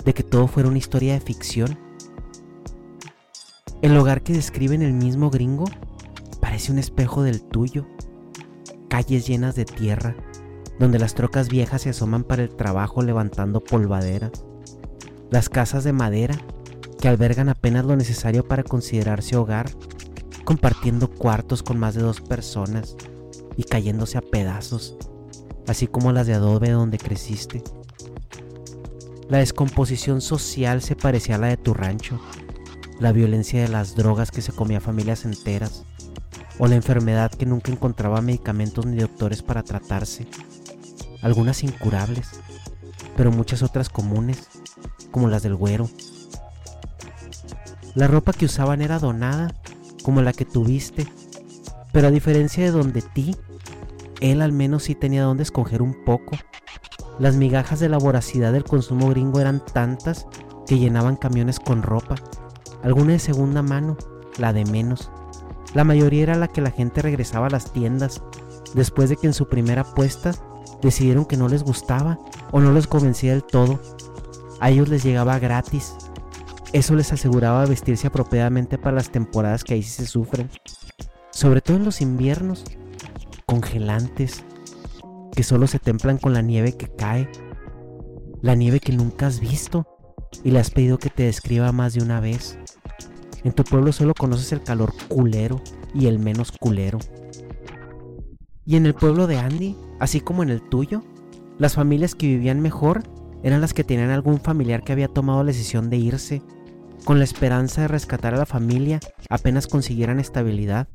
de 0.03 0.15
que 0.15 0.23
todo 0.23 0.47
fuera 0.47 0.69
una 0.69 0.79
historia 0.79 1.13
de 1.13 1.19
ficción 1.19 1.90
el 3.81 3.97
hogar 3.97 4.21
que 4.21 4.33
describen 4.33 4.83
el 4.83 4.93
mismo 4.93 5.31
gringo 5.31 5.65
parece 6.39 6.71
un 6.71 6.77
espejo 6.77 7.23
del 7.23 7.41
tuyo. 7.41 7.87
Calles 8.89 9.25
llenas 9.25 9.55
de 9.55 9.65
tierra, 9.65 10.15
donde 10.79 10.99
las 10.99 11.15
trocas 11.15 11.49
viejas 11.49 11.81
se 11.81 11.89
asoman 11.89 12.23
para 12.23 12.43
el 12.43 12.55
trabajo 12.55 13.01
levantando 13.01 13.63
polvadera. 13.63 14.31
Las 15.31 15.49
casas 15.49 15.83
de 15.83 15.93
madera, 15.93 16.35
que 16.99 17.07
albergan 17.07 17.49
apenas 17.49 17.85
lo 17.85 17.95
necesario 17.95 18.47
para 18.47 18.63
considerarse 18.63 19.35
hogar, 19.35 19.71
compartiendo 20.43 21.09
cuartos 21.09 21.63
con 21.63 21.79
más 21.79 21.95
de 21.95 22.01
dos 22.01 22.21
personas 22.21 22.95
y 23.57 23.63
cayéndose 23.63 24.17
a 24.17 24.21
pedazos, 24.21 24.97
así 25.67 25.87
como 25.87 26.11
las 26.11 26.27
de 26.27 26.35
adobe 26.35 26.69
donde 26.69 26.99
creciste. 26.99 27.63
La 29.29 29.39
descomposición 29.39 30.21
social 30.21 30.81
se 30.81 30.95
parecía 30.95 31.35
a 31.35 31.37
la 31.39 31.47
de 31.47 31.57
tu 31.57 31.73
rancho 31.73 32.19
la 33.01 33.11
violencia 33.11 33.59
de 33.63 33.67
las 33.67 33.95
drogas 33.95 34.29
que 34.29 34.43
se 34.43 34.51
comía 34.51 34.79
familias 34.79 35.25
enteras, 35.25 35.85
o 36.59 36.67
la 36.67 36.75
enfermedad 36.75 37.31
que 37.31 37.47
nunca 37.47 37.71
encontraba 37.71 38.21
medicamentos 38.21 38.85
ni 38.85 38.97
doctores 38.97 39.41
para 39.41 39.63
tratarse, 39.63 40.27
algunas 41.23 41.63
incurables, 41.63 42.29
pero 43.17 43.31
muchas 43.31 43.63
otras 43.63 43.89
comunes, 43.89 44.47
como 45.09 45.29
las 45.29 45.41
del 45.41 45.55
güero. 45.55 45.89
La 47.95 48.07
ropa 48.07 48.33
que 48.33 48.45
usaban 48.45 48.83
era 48.83 48.99
donada, 48.99 49.51
como 50.03 50.21
la 50.21 50.31
que 50.31 50.45
tuviste, 50.45 51.07
pero 51.91 52.07
a 52.07 52.11
diferencia 52.11 52.63
de 52.63 52.69
donde 52.69 53.01
ti, 53.01 53.35
él 54.19 54.43
al 54.43 54.51
menos 54.51 54.83
sí 54.83 54.93
tenía 54.93 55.23
donde 55.23 55.41
escoger 55.41 55.81
un 55.81 56.05
poco. 56.05 56.37
Las 57.17 57.35
migajas 57.35 57.79
de 57.79 57.89
la 57.89 57.97
voracidad 57.97 58.53
del 58.53 58.63
consumo 58.63 59.09
gringo 59.09 59.39
eran 59.39 59.65
tantas 59.65 60.27
que 60.67 60.77
llenaban 60.77 61.15
camiones 61.15 61.59
con 61.59 61.81
ropa, 61.81 62.15
alguna 62.83 63.13
de 63.13 63.19
segunda 63.19 63.61
mano, 63.61 63.97
la 64.37 64.53
de 64.53 64.65
menos. 64.65 65.11
La 65.73 65.83
mayoría 65.83 66.23
era 66.23 66.35
la 66.35 66.47
que 66.47 66.61
la 66.61 66.71
gente 66.71 67.01
regresaba 67.01 67.47
a 67.47 67.51
las 67.51 67.71
tiendas 67.71 68.21
después 68.73 69.09
de 69.09 69.17
que 69.17 69.27
en 69.27 69.33
su 69.33 69.47
primera 69.47 69.81
apuesta 69.81 70.33
decidieron 70.81 71.25
que 71.25 71.37
no 71.37 71.47
les 71.47 71.63
gustaba 71.63 72.19
o 72.51 72.59
no 72.59 72.71
les 72.73 72.87
convencía 72.87 73.31
del 73.31 73.43
todo. 73.43 73.79
A 74.59 74.69
ellos 74.69 74.89
les 74.89 75.03
llegaba 75.03 75.39
gratis. 75.39 75.95
Eso 76.73 76.95
les 76.95 77.11
aseguraba 77.11 77.65
vestirse 77.65 78.07
apropiadamente 78.07 78.77
para 78.77 78.95
las 78.95 79.11
temporadas 79.11 79.63
que 79.63 79.73
ahí 79.73 79.83
sí 79.83 79.91
se 79.91 80.05
sufren. 80.05 80.49
Sobre 81.31 81.61
todo 81.61 81.77
en 81.77 81.85
los 81.85 82.01
inviernos, 82.01 82.63
congelantes, 83.45 84.43
que 85.35 85.43
solo 85.43 85.67
se 85.67 85.79
templan 85.79 86.17
con 86.17 86.33
la 86.33 86.41
nieve 86.41 86.77
que 86.77 86.87
cae. 86.87 87.29
La 88.41 88.55
nieve 88.55 88.79
que 88.79 88.91
nunca 88.91 89.27
has 89.27 89.39
visto 89.39 89.85
y 90.43 90.51
le 90.51 90.59
has 90.59 90.71
pedido 90.71 90.97
que 90.97 91.09
te 91.09 91.23
describa 91.23 91.71
más 91.71 91.93
de 91.93 92.03
una 92.03 92.19
vez. 92.19 92.57
En 93.43 93.53
tu 93.53 93.63
pueblo 93.63 93.91
solo 93.91 94.13
conoces 94.13 94.51
el 94.51 94.61
calor 94.61 94.93
culero 95.07 95.61
y 95.93 96.07
el 96.07 96.19
menos 96.19 96.51
culero. 96.51 96.99
Y 98.65 98.75
en 98.75 98.85
el 98.85 98.93
pueblo 98.93 99.27
de 99.27 99.37
Andy, 99.37 99.75
así 99.99 100.21
como 100.21 100.43
en 100.43 100.49
el 100.49 100.61
tuyo, 100.61 101.03
las 101.57 101.75
familias 101.75 102.15
que 102.15 102.27
vivían 102.27 102.59
mejor 102.59 103.03
eran 103.43 103.61
las 103.61 103.73
que 103.73 103.83
tenían 103.83 104.11
algún 104.11 104.39
familiar 104.39 104.83
que 104.83 104.91
había 104.91 105.07
tomado 105.07 105.43
la 105.43 105.51
decisión 105.51 105.89
de 105.89 105.97
irse, 105.97 106.41
con 107.03 107.17
la 107.17 107.23
esperanza 107.23 107.81
de 107.81 107.87
rescatar 107.87 108.35
a 108.35 108.37
la 108.37 108.45
familia 108.45 108.99
apenas 109.29 109.65
consiguieran 109.65 110.19
estabilidad, 110.19 110.87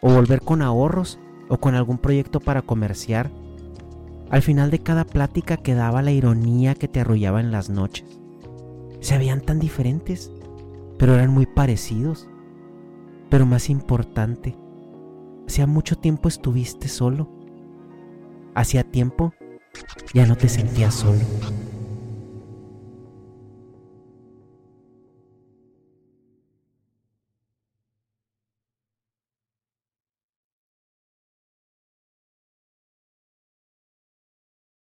o 0.00 0.12
volver 0.12 0.42
con 0.42 0.60
ahorros 0.60 1.18
o 1.48 1.58
con 1.58 1.74
algún 1.74 1.98
proyecto 1.98 2.40
para 2.40 2.62
comerciar. 2.62 3.30
Al 4.30 4.42
final 4.42 4.70
de 4.70 4.80
cada 4.80 5.04
plática 5.04 5.56
quedaba 5.56 6.02
la 6.02 6.12
ironía 6.12 6.74
que 6.74 6.88
te 6.88 7.00
arrullaba 7.00 7.40
en 7.40 7.50
las 7.50 7.70
noches. 7.70 8.04
Se 9.00 9.16
veían 9.16 9.40
tan 9.40 9.58
diferentes, 9.58 10.30
pero 11.00 11.14
eran 11.14 11.32
muy 11.32 11.46
parecidos. 11.46 12.28
Pero 13.30 13.46
más 13.46 13.70
importante, 13.70 14.54
hacía 15.48 15.66
mucho 15.66 15.96
tiempo 15.96 16.28
estuviste 16.28 16.88
solo. 16.88 17.30
Hacía 18.54 18.84
tiempo 18.84 19.32
ya 20.12 20.26
no 20.26 20.36
te 20.36 20.50
sentías 20.50 20.94
solo. 20.94 21.20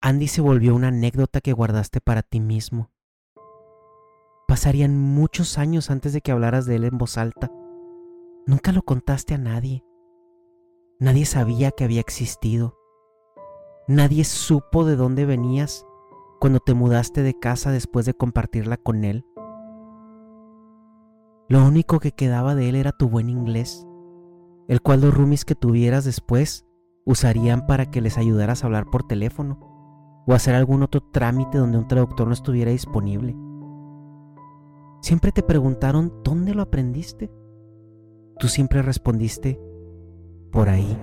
Andy 0.03 0.27
se 0.29 0.43
volvió 0.43 0.75
una 0.75 0.89
anécdota 0.89 1.41
que 1.41 1.53
guardaste 1.55 2.03
para 2.03 2.23
ti 2.23 2.41
mismo. 2.41 2.91
Pasarían 4.53 4.99
muchos 4.99 5.57
años 5.57 5.91
antes 5.91 6.13
de 6.13 6.21
que 6.21 6.31
hablaras 6.31 6.67
de 6.67 6.77
él 6.77 6.85
en 6.85 6.99
voz 6.99 7.17
alta. 7.17 7.51
Nunca 8.47 8.71
lo 8.73 8.83
contaste 8.83 9.33
a 9.33 9.39
nadie. 9.39 9.83
Nadie 11.01 11.25
sabía 11.25 11.71
que 11.71 11.85
había 11.85 12.03
existido. 12.03 12.77
Nadie 13.89 14.25
supo 14.25 14.85
de 14.85 14.95
dónde 14.95 15.25
venías 15.25 15.87
cuando 16.39 16.61
te 16.61 16.75
mudaste 16.75 17.23
de 17.23 17.33
casa 17.33 17.71
después 17.71 18.05
de 18.05 18.13
compartirla 18.13 18.77
con 18.77 19.05
él. 19.05 19.25
Lo 21.49 21.65
único 21.65 21.99
que 21.99 22.13
quedaba 22.13 22.55
de 22.55 22.69
él 22.69 22.75
era 22.75 22.93
tu 22.93 23.09
buen 23.09 23.31
inglés, 23.31 23.87
el 24.69 24.83
cual 24.83 25.01
los 25.01 25.15
roomies 25.15 25.47
que 25.47 25.55
tuvieras 25.55 26.05
después 26.05 26.67
usarían 27.07 27.67
para 27.67 27.87
que 27.87 28.03
les 28.03 28.19
ayudaras 28.19 28.63
a 28.63 28.67
hablar 28.67 28.85
por 28.91 29.05
teléfono 29.05 30.23
o 30.27 30.35
hacer 30.35 30.55
algún 30.55 30.83
otro 30.83 31.01
trámite 31.01 31.57
donde 31.57 31.79
un 31.79 31.89
traductor 31.89 32.27
no 32.27 32.35
estuviera 32.35 32.71
disponible. 32.71 33.35
Siempre 35.03 35.33
te 35.33 35.43
preguntaron 35.43 36.13
dónde 36.23 36.55
lo 36.55 36.63
aprendiste. 36.63 37.29
Tú 38.39 38.47
siempre 38.47 38.83
respondiste, 38.83 39.61
por 40.53 40.69
ahí. 40.69 40.97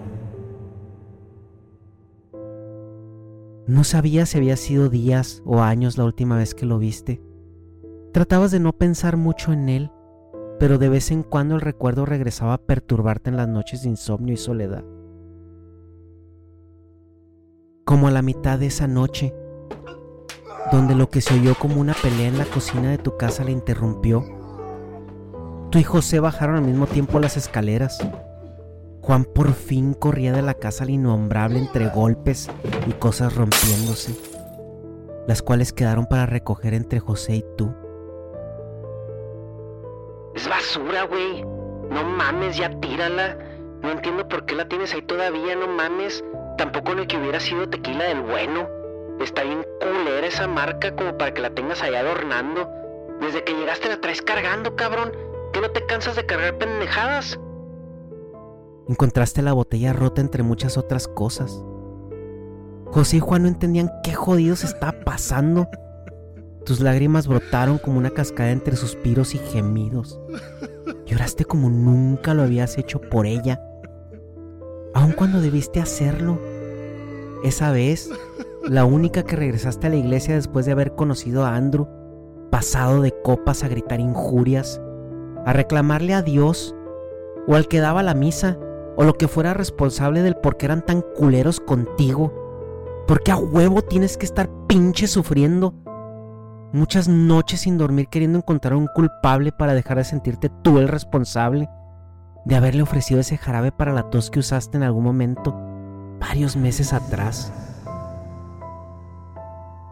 No 3.67 3.83
sabías 3.83 4.29
si 4.29 4.37
había 4.37 4.55
sido 4.55 4.87
días 4.87 5.43
o 5.45 5.59
años 5.59 5.97
la 5.97 6.05
última 6.05 6.37
vez 6.37 6.55
que 6.55 6.65
lo 6.65 6.79
viste. 6.79 7.21
Tratabas 8.13 8.51
de 8.51 8.61
no 8.61 8.71
pensar 8.71 9.17
mucho 9.17 9.51
en 9.51 9.67
él, 9.67 9.91
pero 10.59 10.77
de 10.77 10.87
vez 10.87 11.11
en 11.11 11.21
cuando 11.21 11.55
el 11.55 11.61
recuerdo 11.61 12.05
regresaba 12.05 12.53
a 12.53 12.65
perturbarte 12.65 13.29
en 13.29 13.35
las 13.35 13.49
noches 13.49 13.83
de 13.83 13.89
insomnio 13.89 14.33
y 14.33 14.37
soledad. 14.37 14.85
Como 17.83 18.07
a 18.07 18.11
la 18.11 18.21
mitad 18.21 18.59
de 18.59 18.67
esa 18.67 18.87
noche, 18.87 19.33
donde 20.71 20.95
lo 20.95 21.09
que 21.09 21.21
se 21.21 21.33
oyó 21.33 21.55
como 21.55 21.81
una 21.81 21.93
pelea 21.93 22.27
en 22.27 22.37
la 22.37 22.45
cocina 22.45 22.91
de 22.91 22.97
tu 22.97 23.17
casa 23.17 23.43
le 23.43 23.51
interrumpió. 23.51 24.23
Tú 25.71 25.77
y 25.77 25.83
José 25.83 26.19
bajaron 26.19 26.55
al 26.55 26.63
mismo 26.63 26.87
tiempo 26.87 27.19
las 27.19 27.37
escaleras. 27.37 27.99
Juan 29.01 29.23
por 29.23 29.53
fin 29.53 29.93
corría 29.93 30.33
de 30.33 30.41
la 30.41 30.53
casa 30.53 30.83
al 30.83 30.89
innombrable 30.89 31.59
entre 31.59 31.87
golpes 31.89 32.49
y 32.87 32.93
cosas 32.93 33.35
rompiéndose, 33.35 34.15
las 35.27 35.41
cuales 35.41 35.73
quedaron 35.73 36.05
para 36.05 36.25
recoger 36.25 36.73
entre 36.73 36.99
José 36.99 37.37
y 37.37 37.45
tú. 37.57 37.73
Es 40.35 40.47
basura, 40.47 41.03
güey. 41.03 41.43
No 41.89 42.03
mames, 42.03 42.57
ya 42.57 42.69
tírala. 42.79 43.37
No 43.81 43.91
entiendo 43.91 44.27
por 44.27 44.45
qué 44.45 44.55
la 44.55 44.67
tienes 44.67 44.93
ahí 44.93 45.01
todavía, 45.01 45.55
no 45.55 45.67
mames. 45.67 46.23
Tampoco 46.57 46.93
lo 46.93 47.07
que 47.07 47.17
hubiera 47.17 47.39
sido 47.39 47.69
tequila 47.69 48.05
del 48.05 48.21
bueno. 48.21 48.78
Está 49.19 49.43
bien 49.43 49.65
culera 49.81 50.27
esa 50.27 50.47
marca 50.47 50.95
como 50.95 51.17
para 51.17 51.33
que 51.33 51.41
la 51.41 51.49
tengas 51.49 51.81
ahí 51.81 51.93
adornando. 51.95 52.69
Desde 53.19 53.43
que 53.43 53.53
llegaste 53.53 53.89
la 53.89 53.99
traes 53.99 54.21
cargando, 54.21 54.75
cabrón. 54.75 55.11
¿Que 55.51 55.61
no 55.61 55.71
te 55.71 55.85
cansas 55.85 56.15
de 56.15 56.25
cargar 56.25 56.57
pendejadas? 56.57 57.39
Encontraste 58.87 59.41
la 59.41 59.53
botella 59.53 59.93
rota 59.93 60.21
entre 60.21 60.43
muchas 60.43 60.77
otras 60.77 61.07
cosas. 61.07 61.63
José 62.85 63.17
y 63.17 63.19
Juan 63.19 63.43
no 63.43 63.47
entendían 63.47 63.91
qué 64.03 64.13
jodidos 64.13 64.63
estaba 64.63 64.93
pasando. 65.03 65.67
Tus 66.65 66.79
lágrimas 66.79 67.27
brotaron 67.27 67.77
como 67.77 67.97
una 67.97 68.09
cascada 68.09 68.51
entre 68.51 68.75
suspiros 68.75 69.35
y 69.35 69.37
gemidos. 69.39 70.19
Lloraste 71.05 71.45
como 71.45 71.69
nunca 71.69 72.33
lo 72.33 72.43
habías 72.43 72.77
hecho 72.77 73.01
por 73.01 73.25
ella. 73.25 73.61
Aun 74.93 75.11
cuando 75.11 75.41
debiste 75.41 75.79
hacerlo. 75.79 76.39
Esa 77.43 77.71
vez 77.71 78.09
la 78.63 78.85
única 78.85 79.23
que 79.23 79.35
regresaste 79.35 79.87
a 79.87 79.89
la 79.89 79.95
iglesia 79.95 80.35
después 80.35 80.65
de 80.65 80.73
haber 80.73 80.93
conocido 80.93 81.45
a 81.45 81.55
Andrew, 81.55 81.87
pasado 82.51 83.01
de 83.01 83.13
copas 83.23 83.63
a 83.63 83.67
gritar 83.67 83.99
injurias, 83.99 84.81
a 85.45 85.53
reclamarle 85.53 86.13
a 86.13 86.21
Dios, 86.21 86.75
o 87.47 87.55
al 87.55 87.67
que 87.67 87.79
daba 87.79 88.03
la 88.03 88.13
misa, 88.13 88.57
o 88.97 89.03
lo 89.03 89.13
que 89.13 89.27
fuera 89.27 89.53
responsable 89.53 90.21
del 90.21 90.35
por 90.35 90.57
qué 90.57 90.65
eran 90.65 90.85
tan 90.85 91.01
culeros 91.01 91.59
contigo. 91.59 92.33
Porque 93.07 93.31
a 93.31 93.37
huevo 93.37 93.81
tienes 93.81 94.17
que 94.17 94.25
estar 94.25 94.49
pinche 94.67 95.07
sufriendo. 95.07 95.73
Muchas 96.73 97.07
noches 97.07 97.61
sin 97.61 97.77
dormir 97.77 98.07
queriendo 98.09 98.37
encontrar 98.37 98.75
un 98.75 98.87
culpable 98.93 99.51
para 99.51 99.73
dejar 99.73 99.97
de 99.97 100.03
sentirte 100.03 100.49
tú 100.61 100.77
el 100.77 100.87
responsable 100.87 101.69
de 102.45 102.55
haberle 102.55 102.83
ofrecido 102.83 103.19
ese 103.19 103.37
jarabe 103.37 103.71
para 103.71 103.93
la 103.93 104.09
tos 104.09 104.29
que 104.29 104.39
usaste 104.39 104.77
en 104.77 104.83
algún 104.83 105.03
momento 105.03 105.55
varios 106.19 106.55
meses 106.55 106.93
atrás. 106.93 107.51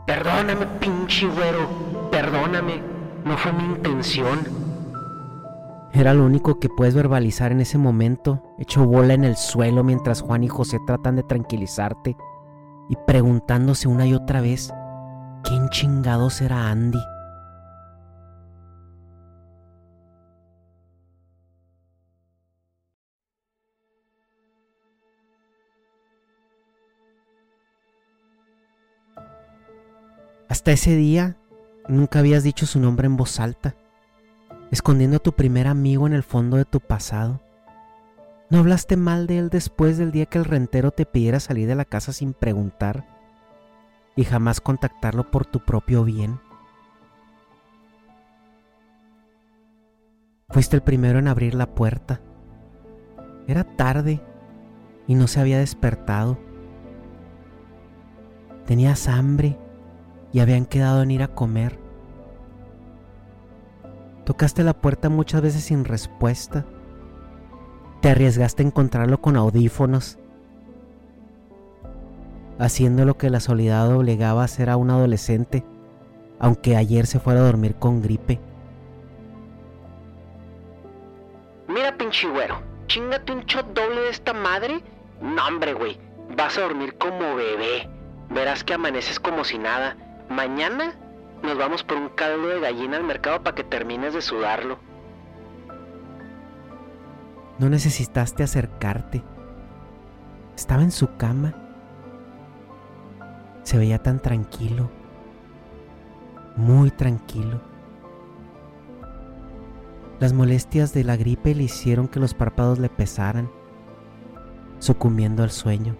Perdóname, 0.08 0.66
pinche 0.80 1.28
güero. 1.28 2.10
Perdóname. 2.10 2.82
No 3.26 3.38
fue 3.38 3.52
mi 3.52 3.66
intención. 3.66 4.40
Era 5.92 6.14
lo 6.14 6.24
único 6.24 6.60
que 6.60 6.70
puedes 6.70 6.96
verbalizar 6.96 7.52
en 7.52 7.60
ese 7.60 7.78
momento, 7.78 8.42
hecho 8.58 8.86
bola 8.86 9.16
en 9.16 9.26
el 9.26 9.36
suelo 9.36 9.84
mientras 9.84 10.22
Juan 10.22 10.46
y 10.46 10.48
José 10.48 10.78
tratan 10.88 11.18
de 11.18 11.24
tranquilizarte 11.24 12.16
y 12.88 12.96
preguntándose 13.06 13.90
una 13.90 14.06
y 14.06 14.14
otra 14.14 14.40
vez, 14.40 14.72
¿quién 15.44 15.68
chingados 15.70 16.40
era 16.40 16.70
Andy? 16.70 17.02
Hasta 30.68 30.74
ese 30.74 30.98
día 30.98 31.38
nunca 31.88 32.20
habías 32.20 32.44
dicho 32.44 32.66
su 32.66 32.78
nombre 32.82 33.06
en 33.06 33.16
voz 33.16 33.40
alta, 33.40 33.78
escondiendo 34.70 35.16
a 35.16 35.22
tu 35.22 35.32
primer 35.32 35.66
amigo 35.66 36.06
en 36.08 36.12
el 36.12 36.24
fondo 36.24 36.58
de 36.58 36.66
tu 36.66 36.82
pasado. 36.82 37.40
¿No 38.50 38.60
hablaste 38.60 38.98
mal 38.98 39.28
de 39.28 39.38
él 39.38 39.50
después 39.50 39.98
del 39.98 40.12
día 40.12 40.26
que 40.26 40.40
el 40.40 40.44
rentero 40.44 40.92
te 40.92 41.06
pidiera 41.06 41.40
salir 41.40 41.70
de 41.70 41.76
la 41.76 41.86
casa 41.86 42.12
sin 42.12 42.34
preguntar 42.34 43.08
y 44.18 44.26
jamás 44.26 44.60
contactarlo 44.60 45.32
por 45.32 45.46
tu 45.46 45.62
propio 45.62 46.04
bien? 46.04 46.42
Fuiste 50.50 50.76
el 50.76 50.82
primero 50.82 51.20
en 51.20 51.30
abrir 51.30 51.56
la 51.56 51.74
puerta. 51.74 52.20
Era 53.48 53.64
tarde 53.64 54.20
y 55.08 55.16
no 55.16 55.28
se 55.28 55.40
había 55.40 55.60
despertado. 55.60 56.38
Tenías 58.66 59.08
hambre 59.08 59.58
y 60.34 60.40
habían 60.40 60.66
quedado 60.66 61.02
en 61.02 61.12
ir 61.12 61.24
a 61.24 61.28
comer. 61.28 61.80
Tocaste 64.26 64.64
la 64.64 64.74
puerta 64.74 65.10
muchas 65.10 65.42
veces 65.42 65.64
sin 65.64 65.86
respuesta. 65.86 66.66
Te 68.02 68.10
arriesgaste 68.10 68.62
a 68.62 68.66
encontrarlo 68.66 69.22
con 69.22 69.38
audífonos, 69.38 70.20
haciendo 72.60 73.06
lo 73.06 73.18
que 73.18 73.30
la 73.30 73.40
soledad 73.40 73.96
obligaba 73.96 74.42
a 74.42 74.46
hacer 74.46 74.70
a 74.70 74.78
un 74.78 74.90
adolescente, 74.90 75.64
aunque 76.40 76.76
ayer 76.76 77.08
se 77.08 77.20
fuera 77.20 77.40
a 77.40 77.44
dormir 77.44 77.76
con 77.76 78.02
gripe. 78.02 78.40
Mira, 81.68 81.98
pinche 81.98 82.28
güero, 82.28 82.62
chingate 82.88 83.32
un 83.32 83.42
shot 83.42 83.74
doble 83.74 84.02
de 84.02 84.10
esta 84.10 84.34
madre. 84.34 84.84
No, 85.22 85.48
hombre, 85.48 85.74
güey, 85.74 86.00
vas 86.36 86.58
a 86.58 86.62
dormir 86.62 86.98
como 86.98 87.36
bebé. 87.36 87.90
Verás 88.30 88.64
que 88.64 88.74
amaneces 88.74 89.20
como 89.20 89.44
si 89.44 89.58
nada. 89.58 89.96
Mañana 90.30 90.94
nos 91.42 91.58
vamos 91.58 91.84
por 91.84 91.98
un 91.98 92.10
caldo 92.10 92.48
de 92.48 92.60
gallina 92.60 92.98
al 92.98 93.04
mercado 93.04 93.44
para 93.44 93.56
que 93.56 93.64
termines 93.64 94.14
de 94.14 94.22
sudarlo. 94.22 94.78
No 97.60 97.70
necesitaste 97.70 98.44
acercarte. 98.44 99.24
Estaba 100.56 100.84
en 100.84 100.92
su 100.92 101.16
cama. 101.18 101.54
Se 103.64 103.78
veía 103.78 104.00
tan 104.00 104.20
tranquilo. 104.20 104.90
Muy 106.56 106.92
tranquilo. 106.92 107.62
Las 110.20 110.34
molestias 110.34 110.94
de 110.94 111.04
la 111.04 111.16
gripe 111.16 111.54
le 111.54 111.64
hicieron 111.64 112.08
que 112.08 112.20
los 112.20 112.34
párpados 112.34 112.80
le 112.80 112.90
pesaran, 112.90 113.52
sucumbiendo 114.80 115.44
al 115.44 115.52
sueño, 115.52 115.96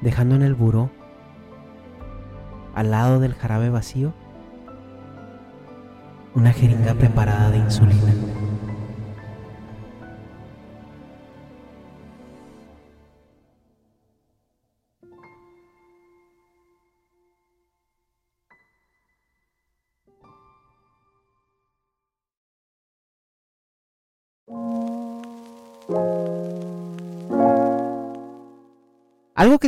dejando 0.00 0.34
en 0.34 0.42
el 0.42 0.54
buró 0.54 0.90
al 2.78 2.92
lado 2.92 3.18
del 3.18 3.34
jarabe 3.34 3.70
vacío, 3.70 4.12
una 6.36 6.52
jeringa 6.52 6.94
preparada 6.94 7.50
de 7.50 7.58
insulina. 7.58 8.14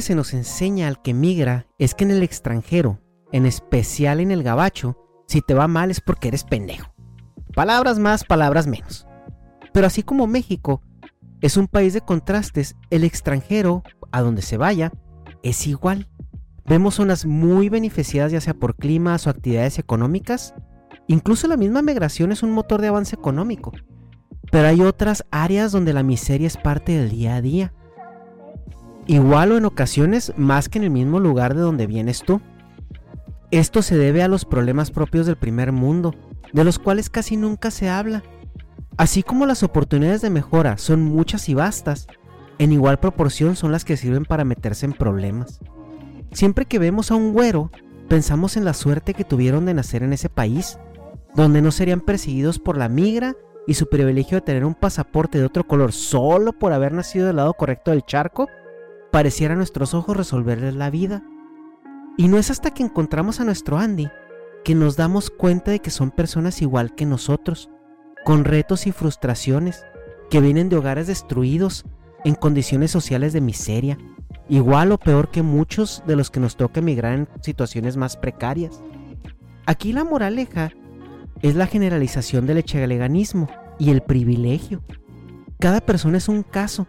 Se 0.02 0.14
nos 0.14 0.34
enseña 0.34 0.88
al 0.88 1.02
que 1.02 1.14
migra 1.14 1.66
es 1.78 1.94
que 1.94 2.04
en 2.04 2.10
el 2.10 2.22
extranjero, 2.22 3.00
en 3.32 3.46
especial 3.46 4.20
en 4.20 4.30
el 4.30 4.42
gabacho, 4.42 4.96
si 5.26 5.42
te 5.42 5.54
va 5.54 5.68
mal 5.68 5.90
es 5.90 6.00
porque 6.00 6.28
eres 6.28 6.44
pendejo. 6.44 6.92
Palabras 7.54 7.98
más, 7.98 8.24
palabras 8.24 8.66
menos. 8.66 9.06
Pero 9.72 9.86
así 9.86 10.02
como 10.02 10.26
México 10.26 10.82
es 11.40 11.56
un 11.56 11.68
país 11.68 11.94
de 11.94 12.00
contrastes, 12.00 12.76
el 12.90 13.04
extranjero, 13.04 13.82
a 14.12 14.20
donde 14.20 14.42
se 14.42 14.56
vaya, 14.56 14.92
es 15.42 15.66
igual. 15.66 16.08
Vemos 16.66 16.96
zonas 16.96 17.26
muy 17.26 17.68
beneficiadas 17.68 18.32
ya 18.32 18.40
sea 18.40 18.54
por 18.54 18.76
climas 18.76 19.26
o 19.26 19.30
actividades 19.30 19.78
económicas. 19.78 20.54
Incluso 21.06 21.48
la 21.48 21.56
misma 21.56 21.82
migración 21.82 22.32
es 22.32 22.42
un 22.42 22.52
motor 22.52 22.80
de 22.80 22.88
avance 22.88 23.16
económico. 23.16 23.72
Pero 24.50 24.68
hay 24.68 24.82
otras 24.82 25.24
áreas 25.30 25.72
donde 25.72 25.92
la 25.92 26.02
miseria 26.02 26.46
es 26.46 26.56
parte 26.56 26.92
del 26.92 27.10
día 27.10 27.36
a 27.36 27.42
día 27.42 27.72
igual 29.06 29.52
o 29.52 29.58
en 29.58 29.64
ocasiones 29.64 30.32
más 30.36 30.68
que 30.68 30.78
en 30.78 30.84
el 30.84 30.90
mismo 30.90 31.20
lugar 31.20 31.54
de 31.54 31.60
donde 31.60 31.86
vienes 31.86 32.22
tú. 32.22 32.40
Esto 33.50 33.82
se 33.82 33.96
debe 33.96 34.22
a 34.22 34.28
los 34.28 34.44
problemas 34.44 34.90
propios 34.90 35.26
del 35.26 35.36
primer 35.36 35.72
mundo, 35.72 36.14
de 36.52 36.64
los 36.64 36.78
cuales 36.78 37.10
casi 37.10 37.36
nunca 37.36 37.70
se 37.70 37.88
habla. 37.88 38.22
Así 38.96 39.22
como 39.22 39.46
las 39.46 39.62
oportunidades 39.62 40.20
de 40.22 40.30
mejora 40.30 40.78
son 40.78 41.02
muchas 41.02 41.48
y 41.48 41.54
vastas, 41.54 42.06
en 42.58 42.72
igual 42.72 43.00
proporción 43.00 43.56
son 43.56 43.72
las 43.72 43.84
que 43.84 43.96
sirven 43.96 44.24
para 44.24 44.44
meterse 44.44 44.86
en 44.86 44.92
problemas. 44.92 45.60
Siempre 46.32 46.66
que 46.66 46.78
vemos 46.78 47.10
a 47.10 47.14
un 47.14 47.32
güero, 47.32 47.70
pensamos 48.08 48.56
en 48.56 48.64
la 48.64 48.74
suerte 48.74 49.14
que 49.14 49.24
tuvieron 49.24 49.64
de 49.64 49.74
nacer 49.74 50.02
en 50.02 50.12
ese 50.12 50.28
país, 50.28 50.78
donde 51.34 51.62
no 51.62 51.72
serían 51.72 52.00
perseguidos 52.00 52.58
por 52.58 52.76
la 52.76 52.88
migra 52.88 53.34
y 53.66 53.74
su 53.74 53.88
privilegio 53.88 54.36
de 54.36 54.42
tener 54.42 54.64
un 54.64 54.74
pasaporte 54.74 55.38
de 55.38 55.44
otro 55.44 55.66
color 55.66 55.92
solo 55.92 56.52
por 56.52 56.72
haber 56.72 56.92
nacido 56.92 57.26
del 57.26 57.36
lado 57.36 57.54
correcto 57.54 57.90
del 57.90 58.04
charco 58.04 58.48
pareciera 59.10 59.54
a 59.54 59.56
nuestros 59.56 59.94
ojos 59.94 60.16
resolverles 60.16 60.74
la 60.74 60.90
vida. 60.90 61.22
Y 62.16 62.28
no 62.28 62.38
es 62.38 62.50
hasta 62.50 62.72
que 62.72 62.82
encontramos 62.82 63.40
a 63.40 63.44
nuestro 63.44 63.78
Andy 63.78 64.08
que 64.64 64.74
nos 64.74 64.96
damos 64.96 65.30
cuenta 65.30 65.70
de 65.70 65.80
que 65.80 65.90
son 65.90 66.10
personas 66.10 66.60
igual 66.60 66.94
que 66.94 67.06
nosotros, 67.06 67.70
con 68.24 68.44
retos 68.44 68.86
y 68.86 68.92
frustraciones, 68.92 69.84
que 70.28 70.40
vienen 70.40 70.68
de 70.68 70.76
hogares 70.76 71.06
destruidos, 71.06 71.84
en 72.24 72.34
condiciones 72.34 72.90
sociales 72.90 73.32
de 73.32 73.40
miseria, 73.40 73.98
igual 74.48 74.92
o 74.92 74.98
peor 74.98 75.30
que 75.30 75.42
muchos 75.42 76.02
de 76.06 76.16
los 76.16 76.30
que 76.30 76.40
nos 76.40 76.56
toca 76.56 76.80
emigrar 76.80 77.14
en 77.14 77.28
situaciones 77.40 77.96
más 77.96 78.16
precarias. 78.16 78.82
Aquí 79.64 79.92
la 79.92 80.04
moraleja 80.04 80.72
es 81.40 81.54
la 81.54 81.66
generalización 81.66 82.46
del 82.46 82.58
echeleganismo 82.58 83.48
y 83.78 83.90
el 83.90 84.02
privilegio. 84.02 84.82
Cada 85.58 85.80
persona 85.80 86.18
es 86.18 86.28
un 86.28 86.42
caso 86.42 86.86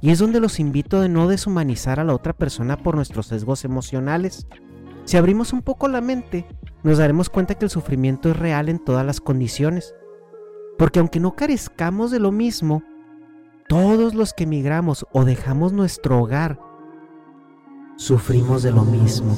y 0.00 0.10
es 0.10 0.18
donde 0.18 0.40
los 0.40 0.60
invito 0.60 1.00
de 1.00 1.08
no 1.08 1.28
deshumanizar 1.28 2.00
a 2.00 2.04
la 2.04 2.14
otra 2.14 2.32
persona 2.32 2.76
por 2.76 2.94
nuestros 2.94 3.26
sesgos 3.26 3.64
emocionales. 3.64 4.46
Si 5.04 5.16
abrimos 5.16 5.52
un 5.52 5.62
poco 5.62 5.88
la 5.88 6.00
mente, 6.00 6.46
nos 6.82 6.98
daremos 6.98 7.30
cuenta 7.30 7.54
que 7.54 7.64
el 7.64 7.70
sufrimiento 7.70 8.30
es 8.30 8.36
real 8.36 8.68
en 8.68 8.78
todas 8.78 9.06
las 9.06 9.20
condiciones. 9.20 9.94
Porque 10.78 10.98
aunque 10.98 11.20
no 11.20 11.34
carezcamos 11.34 12.10
de 12.10 12.20
lo 12.20 12.32
mismo, 12.32 12.82
todos 13.68 14.14
los 14.14 14.32
que 14.32 14.44
emigramos 14.44 15.06
o 15.12 15.24
dejamos 15.24 15.72
nuestro 15.72 16.20
hogar, 16.20 16.60
sufrimos 17.96 18.62
de 18.62 18.72
lo 18.72 18.82
mismo. 18.82 19.34